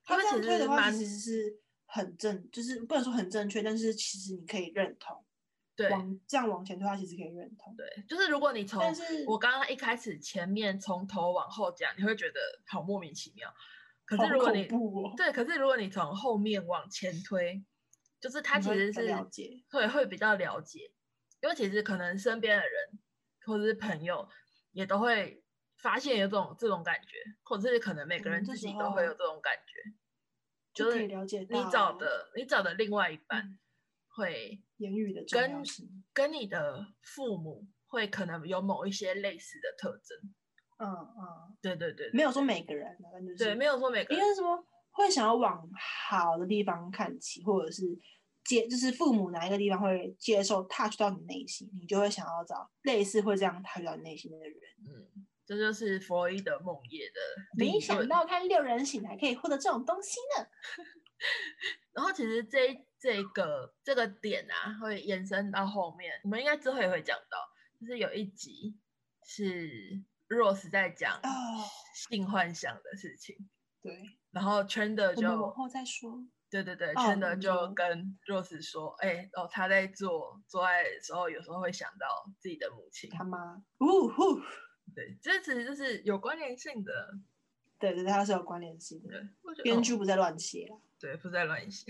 [0.04, 1.60] 他这样推的话，其实是。
[1.90, 5.24] 很正，就是不能说很正确，但是其实你可以认同，
[5.74, 8.84] 对，往这样往前推，话其实可以认同，对，就是如果你从，
[9.26, 13.50] 我刚刚一开始前面从头往后讲，你会觉得好莫名其妙，
[14.04, 14.68] 可是如果你
[15.16, 17.64] 对，可是如果你从后面往前推，
[18.20, 20.80] 就是他其实是了解，会会比较了解，
[21.40, 22.98] 因为其实可能身边的人
[23.46, 24.28] 或者是朋友
[24.72, 25.42] 也都会
[25.76, 29.92] 发现有这种这种感觉，或者是可能每个人自己都会有这种感觉。
[30.74, 33.58] 就是了解你找的，你找的另外一半
[34.08, 35.62] 会言语的跟
[36.12, 40.34] 跟你的父母会可能有某一些类似的特征。
[40.78, 42.96] 嗯嗯，对对对，没有说每个人，
[43.26, 44.64] 就是对，没有说每个人，应该说
[44.98, 47.82] 会想要往好的地方看齐，或者是
[48.44, 54.56] 接，就是父母哪一个地方会接受 touch 到你内心，你就会想要找类似会这样 touch 到你内心的人。
[54.86, 55.26] 嗯。
[55.46, 57.20] 这就是弗洛伊德梦夜的。
[57.56, 60.46] 没想到看六人醒还可以获得这种东西呢。
[61.94, 67.38] 然后其实这这个这个点啊，会延伸到后面，我们应该之后也会讲到，
[67.80, 68.76] 就是有一集
[69.24, 71.18] 是 Rose 在讲
[71.94, 73.48] 性幻想的事情。
[73.80, 74.17] 对。
[74.30, 76.24] 然后圈的就往后再说。
[76.50, 82.06] 对对对，圈的就跟 Rose 说，哎哦，他在做做爱的时候，有时候会想到
[82.38, 83.10] 自己的母亲。
[83.10, 83.62] 他妈。
[83.80, 84.40] 呜呼。
[84.94, 87.18] 对，这其实就是有关联性的。
[87.78, 89.28] 对对，他是有关联性的。
[89.62, 90.76] 编剧不在乱写啦。
[90.98, 91.84] 对，不在乱写。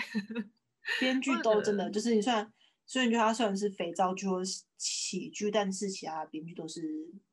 [0.99, 2.53] 编剧都真的，就是你算，
[2.85, 4.43] 所以你觉得它虽然是肥皂剧或
[4.77, 6.83] 喜剧，但是其他编剧都是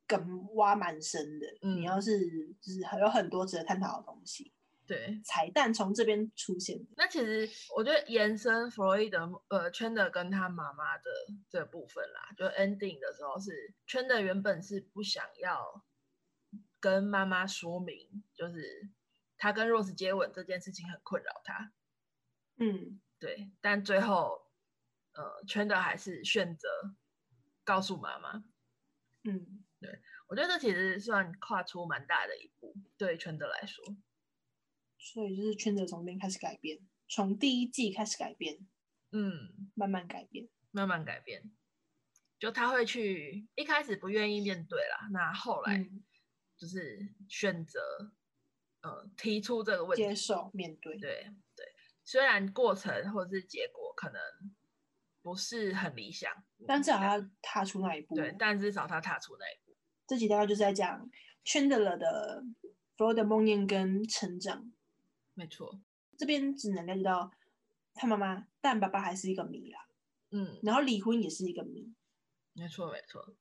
[0.06, 1.48] 梗挖蛮深的。
[1.64, 2.20] 嗯你要是
[2.62, 4.54] 就是还有很多值得探讨的东西。
[4.88, 6.80] 对，彩蛋从这边出现。
[6.96, 11.04] 那其实我觉得延伸弗洛伊德呃圈的跟他妈妈的
[11.50, 15.84] 这部分啦，就 ending 的时候是圈的原本是不想要
[16.80, 18.90] 跟妈妈说明，就是
[19.38, 21.74] 他跟 Rose 接吻这件事情很困扰他。
[22.58, 24.40] 嗯，对，但最后
[25.14, 26.68] 呃圈的还是选择
[27.64, 28.44] 告诉妈妈。
[29.24, 33.84] 嗯，对，我觉得这其实算跨出蛮大的一步，对圈的来说。
[35.06, 38.58] 所以就是圈子从零开始改变，从第一季开始改变，
[39.12, 41.52] 嗯，慢慢改变，慢慢改变。
[42.40, 45.88] 就他会去一开始不愿意面对啦，那后来
[46.58, 47.80] 就是选择，
[48.82, 50.98] 呃，提出这个问题，接受面对。
[50.98, 51.66] 对对，
[52.04, 54.20] 虽然过程或者是结果可能
[55.22, 56.32] 不是很理想，
[56.68, 58.16] 但至少他踏出那一步。
[58.16, 59.78] 对，但至少他踏出那一步。
[60.08, 61.08] 这集大概就是在讲
[61.44, 62.44] 圈德勒的
[62.98, 64.72] 所有的梦魇跟成长。
[65.36, 65.80] 没错，
[66.18, 67.32] 这边只能了解到
[67.94, 69.88] 他妈妈，但爸爸还是一个谜啦。
[70.32, 71.94] 嗯，然后离婚也是一个谜。
[72.54, 73.36] 没错，没错。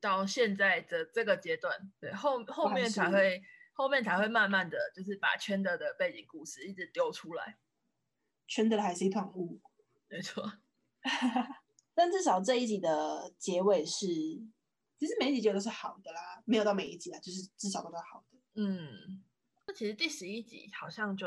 [0.00, 7.58] 到现在的这个阶段，对后后面才会后面才会慢慢的就是把圈的的背景故事一直丢出来。
[8.46, 9.60] 圈的还是一团雾。
[10.08, 10.60] 没错。
[11.94, 14.06] 但至少这一集的结尾是，
[14.98, 18.38] 其实每一集结尾都是好的啦，没有到每一集啦，就是至少都是好的。
[18.54, 19.23] 嗯。
[19.74, 21.26] 那其实第十一集好像就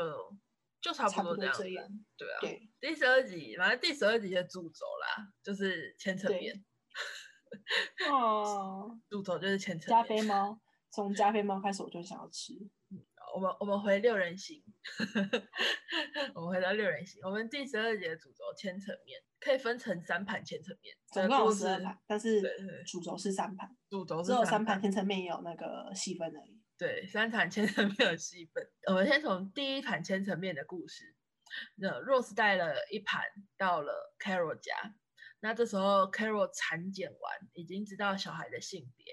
[0.80, 1.86] 就差不多这样，
[2.16, 2.38] 对啊。
[2.40, 6.64] 对，第十二集，反正第十二集的主轴啦，就是千层面。
[8.10, 8.98] 哦。
[9.10, 9.90] 主轴就是千层。
[9.90, 10.58] 加菲猫，
[10.90, 12.54] 从加菲猫开始我就想要吃。
[13.34, 14.62] 我们我们回六人行，
[16.34, 17.20] 我们回到六人行。
[17.22, 22.40] 我们第十二节主轴千层面可以分成三盘千层面，总共有十二盘，但是
[22.86, 26.58] 主轴是三盘，主轴只有三盘千层面有那个细分而已。
[26.78, 28.70] 对，三盘千层面的戏份。
[28.86, 31.14] 我们先从第一盘千层面的故事。
[31.74, 33.22] 那 Rose 带了一盘
[33.56, 34.94] 到了 Carol 家，
[35.40, 39.12] 那这时候 Carol 产检完，已经知道小孩的性别。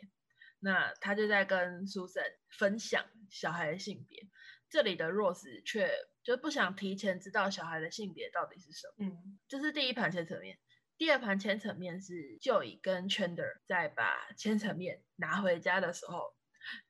[0.59, 4.27] 那他就在跟 Susan 分享小孩的性别，
[4.69, 5.91] 这里的 Rose 却
[6.23, 9.05] 就不想提前知道小孩的性别到底是什么。
[9.05, 10.59] 嗯，这是第一盘千层面。
[10.97, 16.33] 第二盘千层面是 Joey 跟 Chandler 在把千层面拿回家的时候，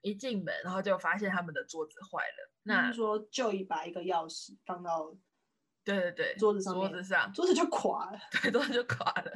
[0.02, 2.52] 一进门然后就发现他们的桌子坏了。
[2.64, 5.16] 那说 Joey 把一个钥匙放到
[5.84, 9.32] 对对对桌子上，桌子上桌子就垮了， 对，桌子就垮了。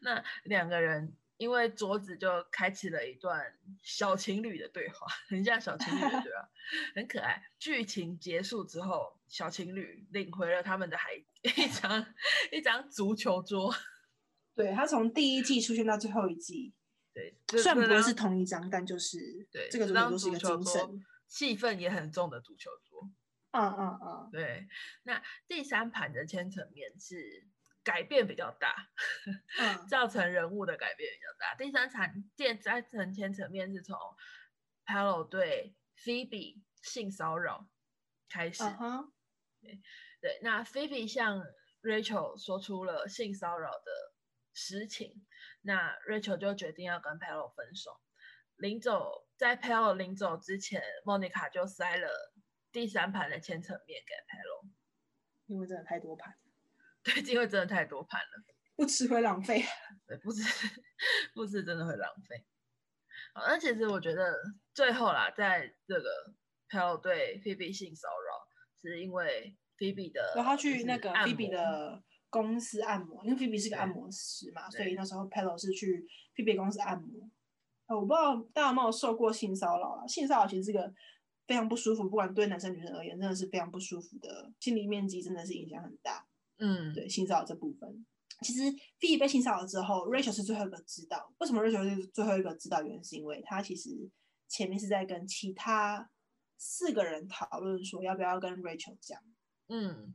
[0.00, 1.16] 那两个人。
[1.38, 6.48] 因为桌子就开启了一段小情侣的对话，很像小情侣的对话，
[6.94, 7.42] 很可爱。
[7.58, 12.14] 剧情结束之后，小情侣领回了他们的孩一张
[12.52, 13.74] 一张足球桌。
[14.54, 16.72] 对他从第一季出现到最后一季，
[17.12, 23.10] 对，虽然不会是同一张，但就是对这个足球桌是一个精神，气氛也很重的足球桌。
[23.52, 24.66] 嗯嗯嗯，对。
[25.02, 27.46] 那第三盘的千层面是。
[27.84, 28.76] 改变比较大，
[29.90, 31.52] 造成人物的改变比较大。
[31.56, 33.98] 第三场第三层千层面是从
[34.86, 37.68] Palo 对 Phoebe 性骚扰
[38.28, 38.62] 开始。
[39.60, 39.80] 对
[40.20, 41.42] 对，那 Phoebe 向
[41.82, 44.14] Rachel 说出了性骚扰的
[44.54, 45.26] 实情，
[45.62, 47.90] 那 Rachel 就决定要跟 p e l o 分手。
[48.56, 52.08] 临走在 p e l o 临走之前，Monica 就塞了
[52.70, 54.64] 第三盘的千层面给 p e l o
[55.46, 56.34] 因为真的太多盘。
[57.02, 58.44] 对，因为真的太多盘了，
[58.76, 59.64] 不吃会浪费。
[60.06, 60.42] 对，不吃
[61.34, 62.46] 不吃真的会浪费。
[63.34, 64.36] 好，那其实我觉得
[64.72, 66.34] 最后啦，在这个
[66.68, 68.46] Pal 对 Phoebe 性骚扰，
[68.80, 72.02] 是因为 Phoebe 的，然后去那个 Phoebe 的
[72.32, 77.28] 公司按摩，因为 Phoebe 是个按摩师嘛，所以那时候 Pal 是去 Phoebe 公司按摩。
[77.88, 80.06] 我不知道大家有没有受过性骚扰啊？
[80.06, 80.90] 性骚扰其实是个
[81.46, 86.26] 非常不舒服，不管对男生女生而言，真的是非常不舒服的，心理面积真的是影响很大。
[86.56, 88.06] 嗯，对，性骚扰这部分，
[88.40, 88.62] 其实
[88.98, 91.34] Phoebe 被性骚扰之后，Rachel 是最后一个知道。
[91.38, 92.82] 为什么 Rachel 是最后一个知道？
[92.82, 94.10] 原因是因为他其实
[94.48, 96.08] 前面是在跟其他
[96.56, 99.20] 四个人讨论说要不要跟 Rachel 讲，
[99.68, 100.14] 嗯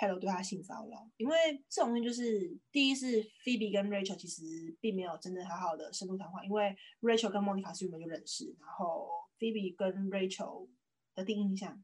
[0.00, 1.08] ，Hello 对他性骚扰。
[1.16, 1.34] 因为
[1.68, 4.42] 这种东西就是，第一是 Phoebe 跟 Rachel 其实
[4.80, 10.68] 并没有真的好好的深度谈话，因为 Rachel 跟 Monica 是原本就认识，然后 Phoebe 跟 Rachel
[11.14, 11.82] 的第一印象。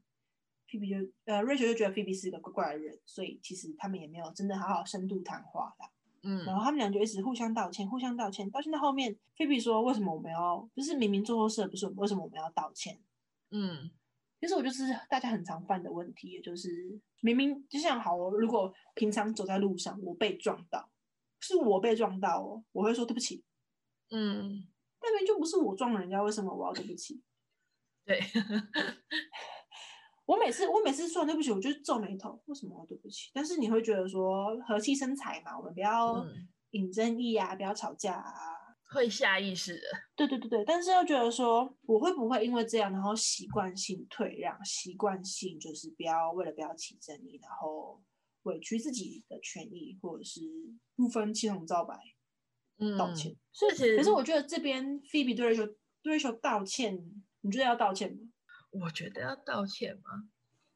[0.66, 0.96] P P 就
[1.26, 5.90] 呃，Rachel 就觉得 P P 是一个怪怪的人，所以其实他们也没有真的好好深度谈话啦。
[6.22, 8.50] 嗯，然后他们俩就一直互相道歉，互相道歉。
[8.50, 11.86] 到现在后面菲比说：“为什么我们要就是明明做错事不是？
[11.88, 12.98] 为什么我们要道歉？”
[13.52, 13.90] 嗯，
[14.44, 16.68] 其实我就是大家很常犯的问题，也就是
[17.22, 20.86] 明明就像好，如果平常走在路上我被撞到，
[21.40, 23.42] 是我被撞到哦，我会说对不起。
[24.10, 24.68] 嗯，
[25.00, 27.22] 那边就不是我撞人家，为什么我要对不起？
[28.04, 28.20] 对。
[30.26, 32.38] 我每次我每次说对不起，我就皱眉头。
[32.44, 33.30] 为什么对不起？
[33.32, 36.22] 但是你会觉得说和气生财嘛，我们不要
[36.72, 38.32] 引争议啊，不要吵架啊，
[38.94, 39.82] 会下意识的。
[40.16, 48.00] 对对对对，但是又觉得说我会不会因为这样，然后习惯性退让，习惯性就是不要为了不要起争议，然后
[48.44, 50.40] 委屈自己的权益，或者是
[50.94, 51.98] 不分青红皂白
[52.96, 53.36] 道歉。
[53.52, 56.98] 所以其实，可是我觉得这边 Phoebe 对 Rachel 对 Rachel 道歉，
[57.40, 58.18] 你觉得要道歉吗？
[58.70, 60.28] 我觉得要道歉吗？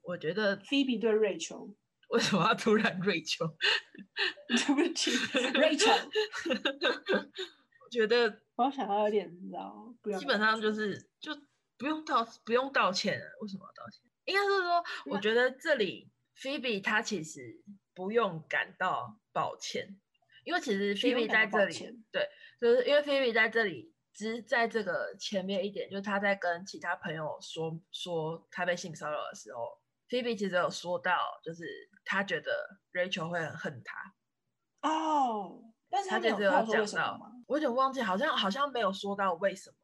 [0.03, 1.75] 我觉得 Phoebe 对 Rachel
[2.09, 3.55] 为什么要突然 Rachel？
[4.49, 6.09] 对不起，Rachel。
[6.49, 6.55] 我
[7.91, 11.33] 觉得我想要有点，你知道，基本上就是就
[11.77, 14.03] 不用道不用道歉，为什么要道歉？
[14.25, 17.63] 应该是说，我觉得这里 Phoebe 她其实
[17.95, 19.99] 不用感到抱歉，
[20.45, 21.75] 因为其实 Phoebe 在这里，
[22.13, 22.29] 对，
[22.61, 23.95] 就是因为 Phoebe 在这里。
[24.15, 29.61] 只是在这个前面一点，就是他在跟其他朋友说说他被性骚扰的时候
[30.09, 31.65] ，Phoebe 其实有说到，就是
[32.05, 32.51] 他觉得
[32.93, 34.89] Rachel 会很恨他。
[34.89, 39.77] 哦，但是他其实有讲到，我有点忘记，好像好像没有说到为什么，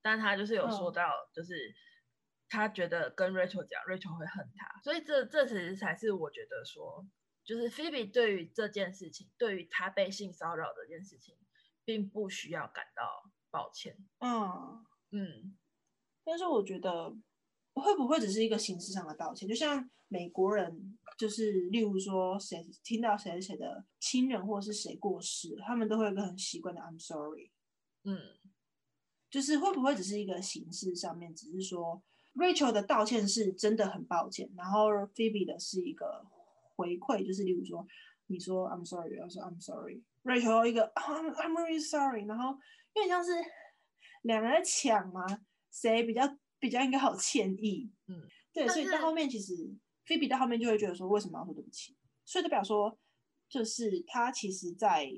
[0.00, 1.74] 但他就是有说到，就是
[2.48, 7.06] 他觉得跟 Rachel 讲，Rachel 会恨他，所以这这其实才是我觉得说，
[7.44, 11.36] 就是 Phoebe 对于这件事情，对于他被性骚扰这件事情，
[11.84, 13.30] 并不需要感到。
[13.52, 15.54] 抱歉，嗯嗯，
[16.24, 17.10] 但是我觉得
[17.74, 19.46] 会不会只是一个形式上的道歉？
[19.46, 27.50] 就像美国人，就是例如说谁听到谁谁的亲人或者是谁过世，他们都会有个很习惯的 I'm sorry，
[28.04, 28.18] 嗯，
[29.30, 32.02] 就是会不会只是一个形式上面，只是说
[32.34, 36.26] Rachel 的道歉是真的很抱歉，然后 Phoebe 的是一个
[36.76, 37.86] 回馈，就是例如说，
[38.26, 42.58] 你说 I'm sorry，我说 I'm sorry，Rachel 一个 I'm I'm really sorry，然后
[42.94, 43.30] 因为像是
[44.22, 45.26] 两个人在抢嘛，
[45.70, 46.22] 谁比较
[46.58, 49.54] 比较应该好歉意，嗯，对，所以到后面其实
[50.06, 51.96] Phoebe 到后面就会觉得说，为什么要说对不起？
[52.24, 52.98] 所以代表说，
[53.48, 55.10] 就是他其实在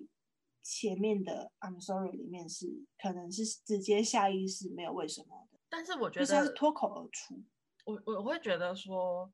[0.62, 2.66] 前面的 I'm sorry 里面是
[2.98, 5.58] 可能是直接下意识没有为什么的。
[5.68, 7.42] 但是我觉得是脱口而出。
[7.84, 9.30] 我我会觉得说，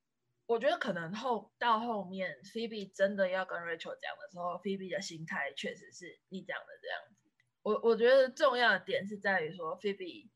[0.47, 7.31] 我觉得可能后到后面，Phoebe 真的要跟 Rachel 讲的时候，Phoebe 的心态确实是你讲的这样子。
[7.63, 10.29] 我我觉得重要的点是在于说，Phoebe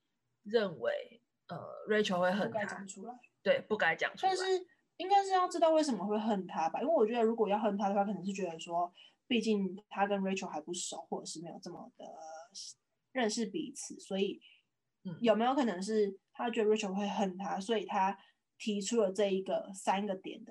[0.45, 1.57] 认为呃
[1.89, 4.33] Rachel 会很不该讲出来，对，不该讲出来。
[4.33, 6.81] 但是应该是要知道为什么会恨他吧？
[6.81, 8.93] 因为我觉得如果要恨他的话，可能是觉得说，
[9.27, 12.05] 毕竟他跟 Rachel 还不熟，或者是没有这么的
[13.13, 14.41] 认识彼此，所以。
[15.21, 18.19] 有没有可能是他觉得 Rachel 会恨他，所以他
[18.57, 20.51] 提出了这一个三个点的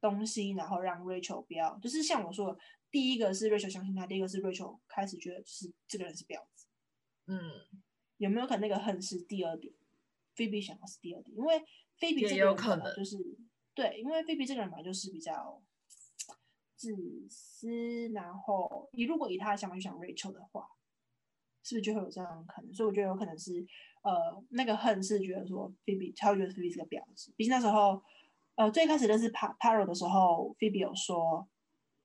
[0.00, 2.58] 东西，然后让 Rachel 不要，就是像我说的，
[2.90, 6.66] 第一个是 Rachel 相信他，第一个是 Rachel 开始觉得是这个人是婊子。
[7.28, 7.38] 嗯，
[8.16, 9.72] 有没有可能那个恨是第二点？
[10.34, 11.62] 菲比想要是第二点，因为
[11.98, 12.56] 菲比这个人
[12.96, 13.16] 就是
[13.78, 15.62] 对，因为菲比这个人嘛，就是比较
[16.74, 16.92] 自
[17.28, 20.66] 私，然后你如果以他的想法去想 Rachel 的话。
[21.64, 22.72] 是不是就会有这样可能？
[22.72, 23.66] 所以我觉得有可能是，
[24.00, 27.30] 呃，那个恨是觉得说菲比，他会觉得菲比是个婊子。
[27.36, 28.02] 毕竟那时候，
[28.54, 31.46] 呃，最开始认识 Par Paro 的时候，菲比有说，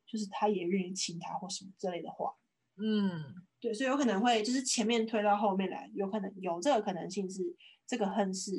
[0.06, 2.36] 就是他也愿意亲他或什么之类的话。
[2.76, 7.56] 嗯，对，所以有可能会就是前面推到后面来，有可能有这个可能性是
[7.88, 8.52] 这个恨是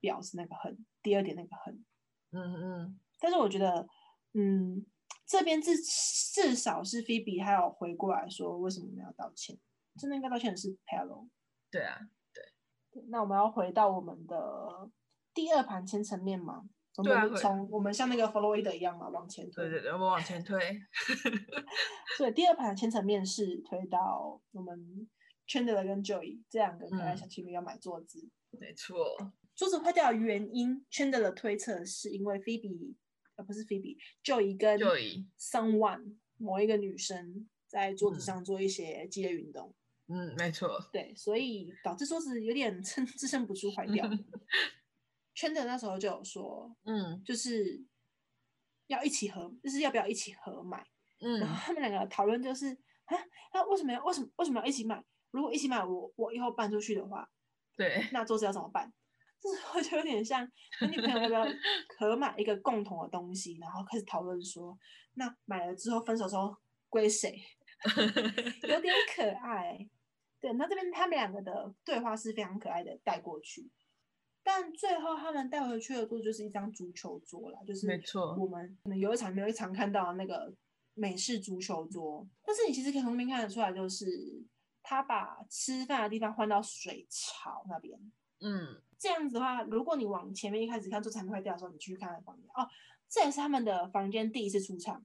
[0.00, 1.84] 表示那个恨，第二点那个恨。
[2.32, 3.00] 嗯嗯。
[3.20, 3.86] 但是我觉得，
[4.34, 4.84] 嗯，
[5.26, 9.58] 这边至至少是菲比还有回过来说，为什么没有道歉？
[9.98, 11.28] 真的应该道歉的是 p e l o。
[11.70, 11.98] 对啊，
[12.32, 12.42] 对。
[13.08, 14.90] 那我们要回到我们的
[15.34, 16.68] 第二盘千层面吗？
[16.96, 17.34] 我们。
[17.36, 19.64] 从我们像那个 f l o y d 一样嘛，往前推。
[19.64, 20.58] 对对对，我们往前推。
[22.16, 25.08] 所以第二盘千层面是推到我们
[25.46, 28.28] Chandler 跟 Joey 这两个可爱小情侣要买桌子。
[28.50, 29.16] 没错。
[29.58, 32.94] 桌子坏掉的原因，Chandler 推测是因为 Phoebe，
[33.34, 34.78] 呃，不是 Phoebe，Joey 跟
[35.36, 39.74] Someone 某一个女生在桌子上做一些激烈运动。
[40.06, 40.78] 嗯，没错。
[40.92, 44.08] 对，所以导致桌子有点撑支撑不住坏掉。
[45.34, 47.84] 圈的那时候就有说，嗯，就是
[48.86, 50.86] 要一起合，就是要不要一起合买。
[51.18, 52.68] 嗯，然后他们两个讨论就是，
[53.06, 53.16] 啊，
[53.52, 55.04] 那为什么要为什么为什么要一起买？
[55.32, 57.28] 如果一起买，我我以后搬出去的话，
[57.76, 58.92] 对，那桌子要怎么办？
[59.40, 60.46] 这时候就有点像
[60.80, 61.46] 跟女朋友要不要
[61.98, 64.76] 合买一个共同的东西，然后开始讨论说，
[65.14, 66.56] 那买了之后分手之后
[66.88, 67.38] 归谁？
[68.68, 69.78] 有点可爱。
[70.40, 73.68] 对，那这边他们两个的对话是非常可爱的带过去，
[74.42, 80.54] 但最后他们带回去的桌就是一张足球桌了，就是没错，我们可能有一场没有一场看到那个
[80.94, 84.06] 美式足球桌，但是你其实可以从那边看得出来，就是
[84.80, 87.98] 他把吃饭的地方换到水槽那边，
[88.40, 92.68] 嗯，这样子的话，如果你往前面一开始看桌子还没坏掉的时候，你去看他房间，哦，
[93.08, 95.04] 这也是他们的房间第一次出场，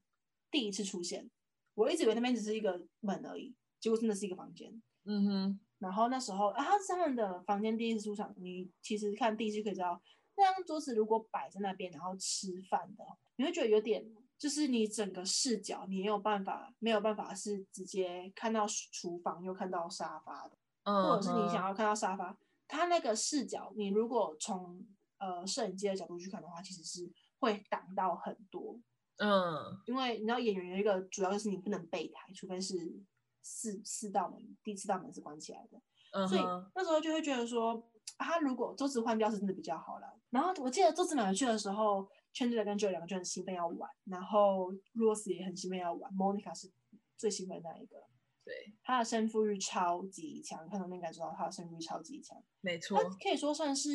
[0.52, 1.30] 第一次出现，
[1.76, 4.82] 我一直以为那边只是一个门而已，结果真的是一个房间。
[5.06, 10.02] 嗯哼，然后那时候啊，他是他们的房间第一次出场，你其实看第一次可以知道，
[10.36, 13.04] 那张桌子如果摆在那边，然后吃饭的，
[13.36, 14.06] 你会觉得有点，
[14.38, 24.86] 就是你整个视角你没有办法，没有办法是直接看到厨房又看到沙发的，或者是你想要看到沙发，它那个视角，你如果从
[25.18, 28.80] 呃摄影机的角度去看的话，其实是会挡到很多，
[29.18, 33.03] 嗯，因为你知道演员有一个主要就是你不能背台，除非是。
[33.45, 35.78] 四四道门，第四道门是关起来的，
[36.14, 36.41] 嗯所以
[36.74, 40.18] 那时候就会觉得说，他如果周子换掉是真的比较好了。
[40.30, 46.72] 然后我记得周子买回去的时候，Chandler 跟 Joe 两个就很兴奋要玩，然后 Rose 也很兴奋要玩，Monica 是
[47.18, 47.97] 最兴奋那一个。
[48.46, 52.38] 对，他的胜负欲超级强，看到那感受到他的胜负欲超级强。
[52.60, 53.89] 没错，他可以说算是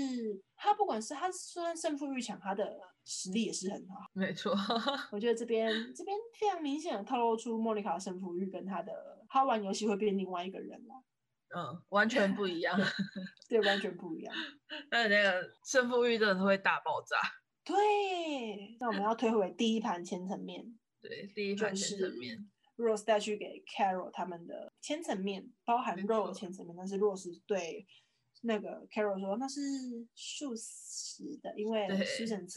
[0.57, 3.97] 他不管是他虽然胜负欲强，他的实力也是很好。
[4.15, 4.55] 没错，
[5.13, 8.93] 我觉得这边这边非常明显的透露出莫妮卡的胜负欲跟他的
[9.29, 10.95] 他玩游戏会变另外一个人了。
[11.55, 12.79] 嗯，完全不一样。
[13.49, 14.35] 对，完全不一样。
[14.91, 17.17] 但是那个胜负欲真的是会大爆炸。
[17.65, 20.65] 对，那我们要推回第一盘千层面。
[21.03, 22.51] 对，第一盘千层面。
[22.79, 27.87] Rose 带去给 Carol 他们的千层面，包含肉的千层面，但是 Rose 对
[28.43, 29.61] 那个 Carol 说那是
[30.15, 32.49] 素食的，因为 Susan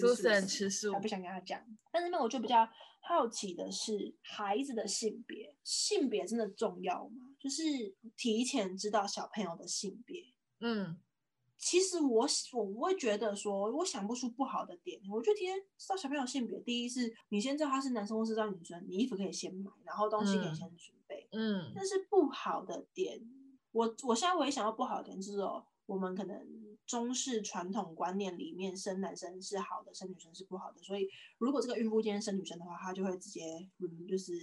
[0.47, 1.59] 吃素，他不想跟他讲。
[1.91, 2.69] 但是那我就比较
[3.01, 7.35] 好奇的是，孩子的性别，性别真的重要吗？
[7.39, 7.63] 就是
[8.15, 10.23] 提前知道小朋友的性别，
[10.59, 11.01] 嗯，
[11.61, 14.99] 其实我我不会觉得说，我想不出不好的点。
[15.07, 21.29] 我觉得天知道小朋友性别，第一是你先知道他是男生或是道女生，你衣服可以先买，然后东西可以先准备。
[21.31, 21.71] 嗯。
[21.75, 23.21] 但是不好的点，
[23.73, 26.35] 我我现在唯一想到不好的点就是哦，我们可能
[26.87, 30.81] 中式传统观念里面生男生是好的，生女生是不好的。
[30.81, 31.07] 所以
[31.37, 34.33] 如果这个孕妇今天生女生的话，她就会直接嗯，就是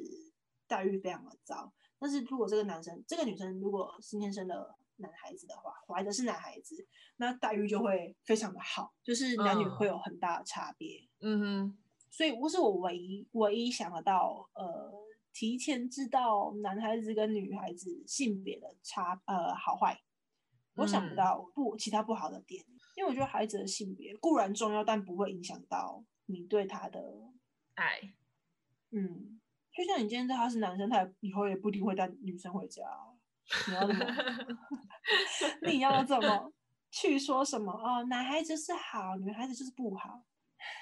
[0.69, 1.73] 待遇非常的糟。
[1.99, 4.78] 但是如果这个男生，这个女生如果今天生了。
[4.99, 6.87] 男孩子的话，怀的是男孩子，
[7.17, 11.09] 那待遇就会非常的好，就是男女会有很大的差别。
[11.21, 11.79] 嗯哼，
[12.11, 14.93] 所以不是我唯一唯一想得到，呃，
[15.33, 20.01] 提前知道男孩子跟女孩子性别的差，呃，好坏，
[20.75, 22.65] 我想不到不其他不好的点，
[22.97, 27.01] 因为我觉得孩子的性别固然重要，但不会影响到你对他的
[27.75, 28.01] 爱。
[28.91, 29.41] 嗯，
[29.73, 32.83] 就像你今天知道他是男生，他以后也不一定会带女生回家。
[33.69, 34.05] 你要怎么？
[35.63, 36.53] 你要怎么
[36.91, 37.73] 去说什么？
[37.73, 40.25] 哦，男孩子是好，女孩子就是不好。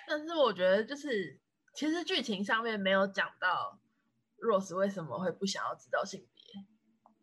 [0.06, 1.38] 但是我觉得，就是
[1.74, 3.78] 其实剧情上面没有讲到
[4.38, 6.64] Rose 为什么会不想要知道性别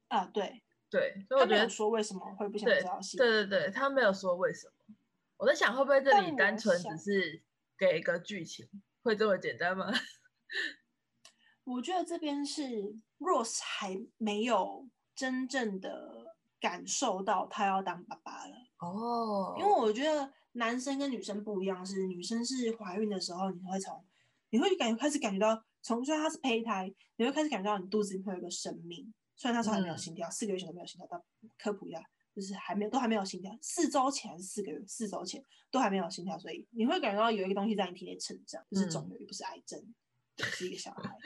[0.07, 0.25] 啊？
[0.33, 3.17] 对对，他没有说为什么会不想知道性。
[3.17, 4.95] 对对对，他没有说为什么。
[5.37, 7.43] 我在想，会不会这里单纯只是
[7.77, 8.67] 给一个剧情，
[9.01, 9.91] 会这么简单吗？
[11.65, 14.87] 我觉得这边是 Rose 还没有。
[15.15, 16.22] 真正的
[16.63, 18.55] 感受到他要当爸爸了。
[18.77, 24.01] 哦，因为我觉得男生跟女生不一样，是女生是怀孕的时候，你会从
[24.49, 31.21] 你会感觉开始感觉到，从虽然他是胚胎，你会开始感觉到你肚子里面有一个生命，虽然那时候还没有心跳，四个月前都没有心跳，但
[31.57, 32.01] 科普一下，
[32.33, 39.93] 就是还没有都还没有心跳，四周前四个月，四周前都还没有心跳，所以你会感觉到有一个东西在你体内成长，就是肿瘤，也不是癌症，
[40.37, 41.17] 是一个小孩。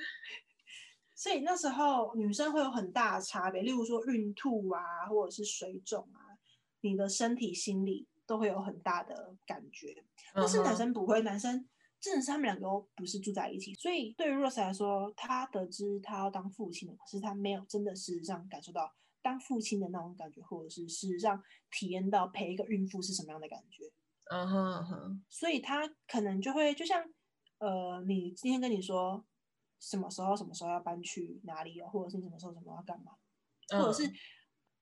[1.18, 6.38] 所以那时候女生会有很大的差别，例如说孕吐啊，或者是水肿啊，
[6.82, 10.06] 你的身体、心理都会有很大的感觉。
[10.36, 11.68] 但是男生不会，男生
[12.00, 13.74] 真的是他们两个都不是住在一起。
[13.74, 18.94] 所以对于 Rose 来说，他得知他要当父亲了，可是他没有真的事实上感受到
[19.24, 23.84] 当父亲的那种感觉，或者是事实上体验到陪一个孕妇是什么样的感觉。
[24.30, 25.24] 嗯哼哼。
[25.32, 27.04] 所以他可能就会就像
[27.58, 29.26] 呃，你今天跟你说。
[29.80, 33.14] 什么时候什么时候要搬去哪里哦，或者是什么时候什么要干嘛，
[33.70, 34.12] 或者是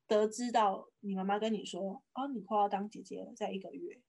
[0.07, 4.01] 得知到你妈妈跟你说哦，你快要当姐姐了，在一个月，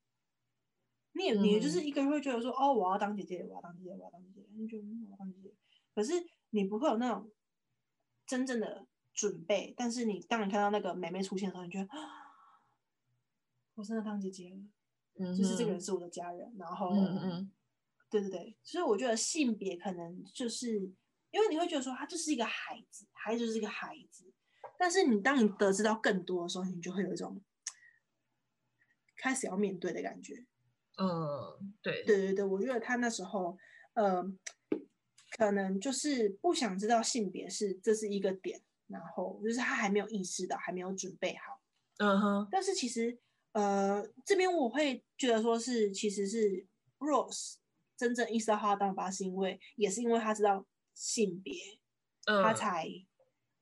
[1.12, 5.54] 你也你就是一个人会觉得说哦，我要当姐姐，我要当姐姐，我要当姐姐，你觉得我要当姐姐，
[5.94, 6.12] 可是
[6.50, 7.30] 你不会有那种
[8.26, 11.88] 真正的准备，但是你当你看到那个妹妹出现的时候，你觉得
[13.74, 17.52] 我真的当姐姐了，就是这个人是我的家人，然后嗯嗯。
[18.20, 20.78] 对对对，所以我觉得性别可能就是
[21.30, 24.32] 因为你会觉得说他就是一个孩子，孩子就是一个孩子，
[24.78, 27.42] 但是你当你得知到更多的时候，你就会有一种
[29.16, 30.46] 开始要面对的感觉。
[30.98, 33.58] 嗯，对对对对，我觉得他那时候
[33.94, 34.24] 呃，
[35.36, 41.60] 可能就是不想知道性别是这是一个点，然后就是他还没有意识到，还没有准备好。
[41.98, 43.18] 嗯哼，但是其实
[43.52, 46.66] 呃这边我会觉得说是其实是
[46.98, 47.56] Rose。
[47.96, 51.54] 真正意识到他要当爸爸，是因为也是因为他知道性别，
[52.24, 52.86] 他才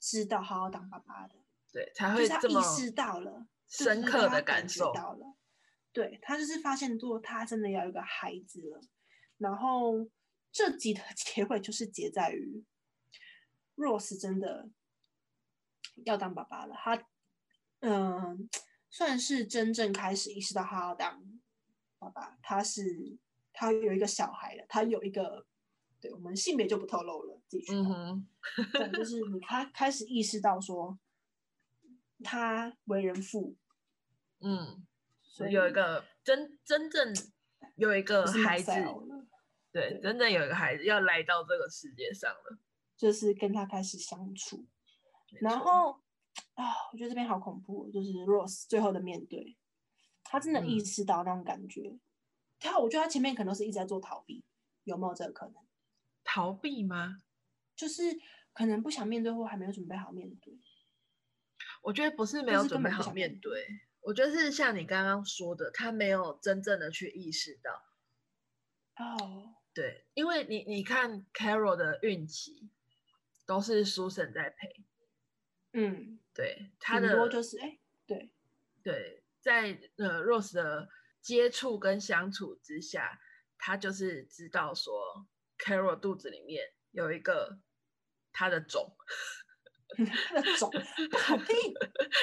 [0.00, 1.36] 知道他要当爸爸的。
[1.70, 5.36] 对，才会他意识到了深刻的感受到了。
[5.92, 8.80] 对他就是发现，如果他真的要有个孩子了。
[9.38, 10.08] 然后
[10.50, 12.64] 这集的 结尾就是结在于
[13.76, 14.68] ，Rose 真的
[16.04, 16.74] 要当爸爸了。
[16.76, 17.06] 他
[17.80, 18.48] 嗯，
[18.90, 21.22] 算是真正开始意识到他要当
[21.98, 22.36] 爸爸。
[22.42, 23.18] 他是。
[23.54, 25.46] 他有一个小孩了，他有一个，
[26.00, 27.72] 对我们性别就不透露了，自己去。
[27.72, 28.28] 嗯哼，
[28.72, 30.98] 对，就是你他开始意识到说，
[32.24, 33.56] 他为人父，
[34.42, 34.84] 嗯，
[35.22, 37.14] 所以有一个真真正
[37.76, 38.72] 有一个孩子，
[39.70, 42.58] 对，真正有一个孩子要来到这个世界上了，
[42.96, 44.66] 就是跟他开始相处，
[45.40, 45.92] 然后
[46.54, 49.56] 啊，我觉得这边好恐怖，就是 Rose 最后的面对，
[50.24, 52.00] 他真的意识到那种感觉。
[52.60, 54.44] 他，我觉得他前面可能是一直在做逃避，
[54.84, 55.54] 有没有这个可能？
[56.22, 57.22] 逃避吗？
[57.76, 58.02] 就是
[58.54, 60.58] 可能不想面对，或还没有准备好面对。
[61.82, 63.66] 我觉得不是没有准备好面对，
[64.00, 69.04] 我觉得是像你刚刚说的，他没有真正的去意识到。
[69.04, 72.70] 哦，对，因为你你看 Carol 的孕期
[73.44, 74.84] 都是 Susan 在陪。
[75.72, 78.30] 嗯，对，他的就是哎，对
[78.82, 80.88] 对，在呃 Rose 的。
[81.24, 83.18] 接触跟相处之下，
[83.56, 87.58] 他就是知道说，Carol 肚子里面有一个
[88.30, 88.94] 他的种，
[89.96, 90.70] 他的种，
[91.18, 91.74] 好听，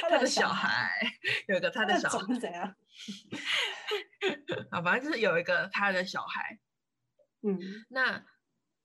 [0.02, 1.02] 他的小孩
[1.48, 2.76] 有一个他的小孩是怎样？
[4.70, 6.60] 好，反正就是有一个他的小孩，
[7.42, 8.24] 嗯，那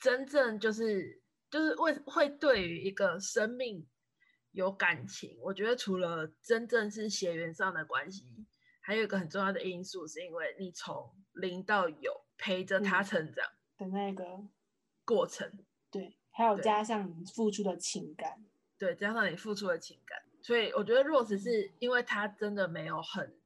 [0.01, 3.87] 真正就是就是为会对于一个生命
[4.53, 8.47] 有感情，我觉得除了真正是血缘上的关系，
[8.87, 13.45] 还有一个很重要的因素，是因为你从零到有陪着他成长
[13.77, 14.25] 的那个
[15.05, 15.51] 过程，
[15.91, 18.45] 对，还有加上你付出的情感，
[18.79, 23.37] 对，加上你付出的情感，所以我觉得若只是因为他真的没有很。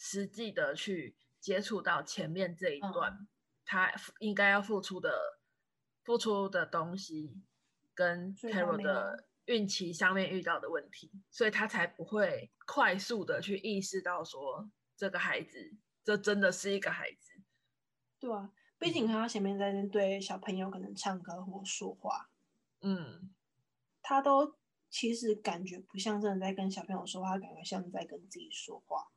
[0.00, 3.26] 实际的去接触到前面这一段，
[3.64, 5.40] 他应该要付出的
[6.04, 7.42] 付出的东西，
[7.94, 15.74] 跟 Carol 的孕期上面遇到的问题，所以他才不会快速的去意识到说这个孩子，
[16.04, 17.40] 这真的是一个孩子。
[18.20, 22.28] 对啊，毕竟他前面在对小朋友可能唱歌或说话，
[22.80, 23.30] 嗯，
[24.02, 24.54] 他都
[24.90, 29.08] 其实感觉不像真的在跟小朋友说话，感觉像在跟自己说话。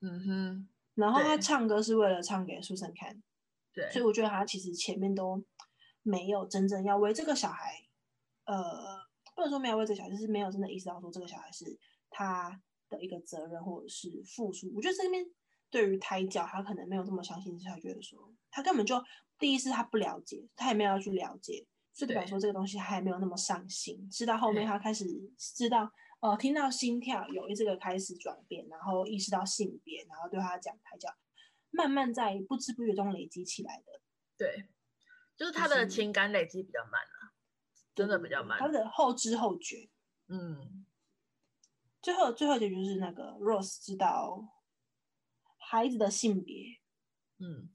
[0.00, 3.22] 嗯哼，然后他唱歌是为了唱给书生看，
[3.72, 5.44] 对，所以我觉得他其实前面都
[6.02, 7.84] 没有真正要为这个小孩，
[8.44, 9.06] 呃，
[9.42, 11.64] 不能说没有为这个小孩，就是没有真的意识到说这个小孩是
[12.10, 14.70] 他的一个责任或者是付出。
[14.74, 15.24] 我觉得这边
[15.68, 19.02] 对于胎教，他可能没有这么相信，他觉得说他根本就
[19.38, 25.04] 第一是他不了解，他也没有要去了解，所以代表说这个东西他还没有那么上心，直到后面他开始
[25.36, 25.90] 知道。
[26.22, 31.12] 呃，听到心跳有这个开始转变，然后意识到性别，然后对他讲胎教，
[31.72, 34.00] 慢慢在不知不觉中累积起来的。
[34.38, 34.68] 对，
[35.36, 37.11] 就是他的情感累积比较慢了，
[37.94, 38.58] 真的比较慢。
[38.58, 39.88] 他的后知后觉，
[40.28, 40.86] 嗯，
[42.00, 44.48] 最后最后结局就是那个 Rose 知道
[45.58, 46.78] 孩子的性别，
[47.38, 47.70] 嗯，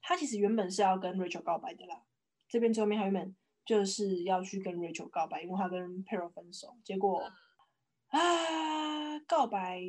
[0.00, 2.02] 他其实原本是要跟 Rachel 告白的啦，
[2.48, 7.22] 这边最后面他原本就是要去跟 Rachel 告白，因为他跟 Pero 分手，结果。
[8.08, 9.80] 啊，告白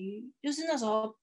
[0.41, 1.13] 就是那时候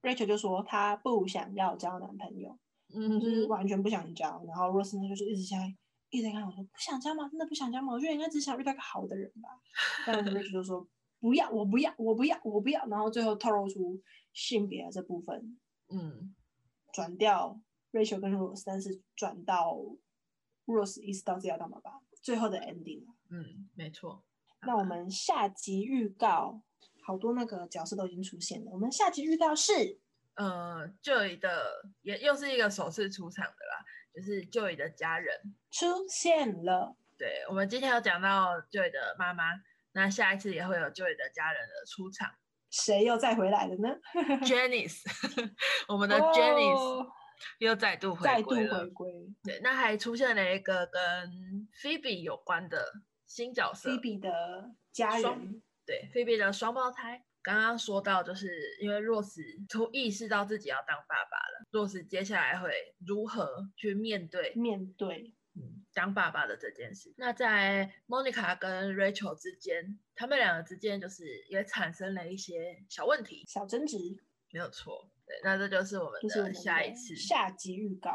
[0.00, 2.58] ，Rachel 就说她不想要交男朋友，
[2.94, 4.42] 嗯，就是完全不想交。
[4.46, 5.76] 然后 Rose 呢就是一直在
[6.10, 7.28] 一直在看我说不想交吗？
[7.28, 7.92] 真的不想交吗？
[7.92, 9.48] 我觉得应该只想遇到个好的人吧。
[10.06, 10.86] 但 Rachel 就说
[11.20, 12.84] 不要，我不要，我不要，我不要。
[12.86, 14.00] 然后最后透露出
[14.32, 15.58] 性别这部分，
[15.88, 16.34] 嗯，
[16.92, 17.60] 转掉
[17.92, 19.76] Rachel 跟 Rose，但是转到
[20.66, 23.04] Rose 意识到自己要干嘛吧，最后的 ending。
[23.30, 24.24] 嗯，没错。
[24.62, 26.60] 那我们下集预告，
[27.02, 28.70] 好多那个角色都已经出现了。
[28.70, 29.98] 我们下集预告是，
[30.34, 33.84] 呃，Joy 的也又是一个首次出场的啦，
[34.14, 35.34] 就是 Joy 的家人
[35.70, 36.96] 出现了。
[37.18, 39.44] 对，我们今天有讲到 Joy 的妈妈，
[39.92, 42.30] 那下一次也会有 Joy 的家人的出场。
[42.70, 43.88] 谁又再回来了呢
[44.42, 45.02] ？Janice，
[45.88, 47.06] 我们的 Janice
[47.58, 48.86] 又再度回归了。
[49.42, 51.00] 对，那还出现了一个跟
[51.82, 52.84] Phoebe 有关的。
[53.26, 57.24] 新角色，，Phoebe 的家人，对，，Phoebe 的双胞胎。
[57.42, 62.70] 刚刚说到，就是因为若斯突意识到自己要当爸爸了，若斯接下来会
[63.06, 67.12] 如何去面对面对嗯当爸爸的这件事？
[67.16, 73.96] 那在 Monica 跟 Rachel 之间，他们两个之间就是也产生了一些小问题、小争执，
[74.52, 75.10] 没有错。
[75.26, 78.10] 对，那这就是我们的下一次下集预告。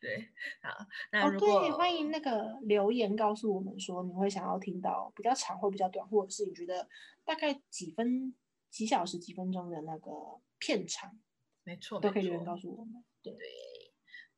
[0.00, 0.28] 对，
[0.62, 6.88] 好，那如果欢迎那个留言告诉我们说，你会想要听到比较长或比较短，或者是你觉得
[7.24, 8.32] 大概几分
[8.76, 10.10] 几小时几分钟的那个
[10.58, 11.10] 片长，
[11.64, 13.02] 没错，都可以留言告诉我们。
[13.22, 13.40] 对对，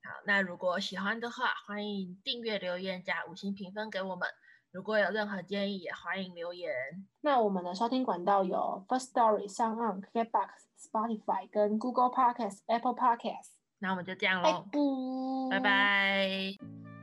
[0.04, 4.28] 好，那如果喜欢的话，欢迎订阅、留言加五星评分给我们。
[4.70, 6.72] 如果有任何建议，也欢迎留言。
[7.22, 13.56] 那我们的收听管道有 First Story、s o u n KBox、Spotify 跟 Google Podcast、Apple Podcast。
[13.80, 14.68] 那我们就这样喽，
[15.50, 16.97] 拜拜。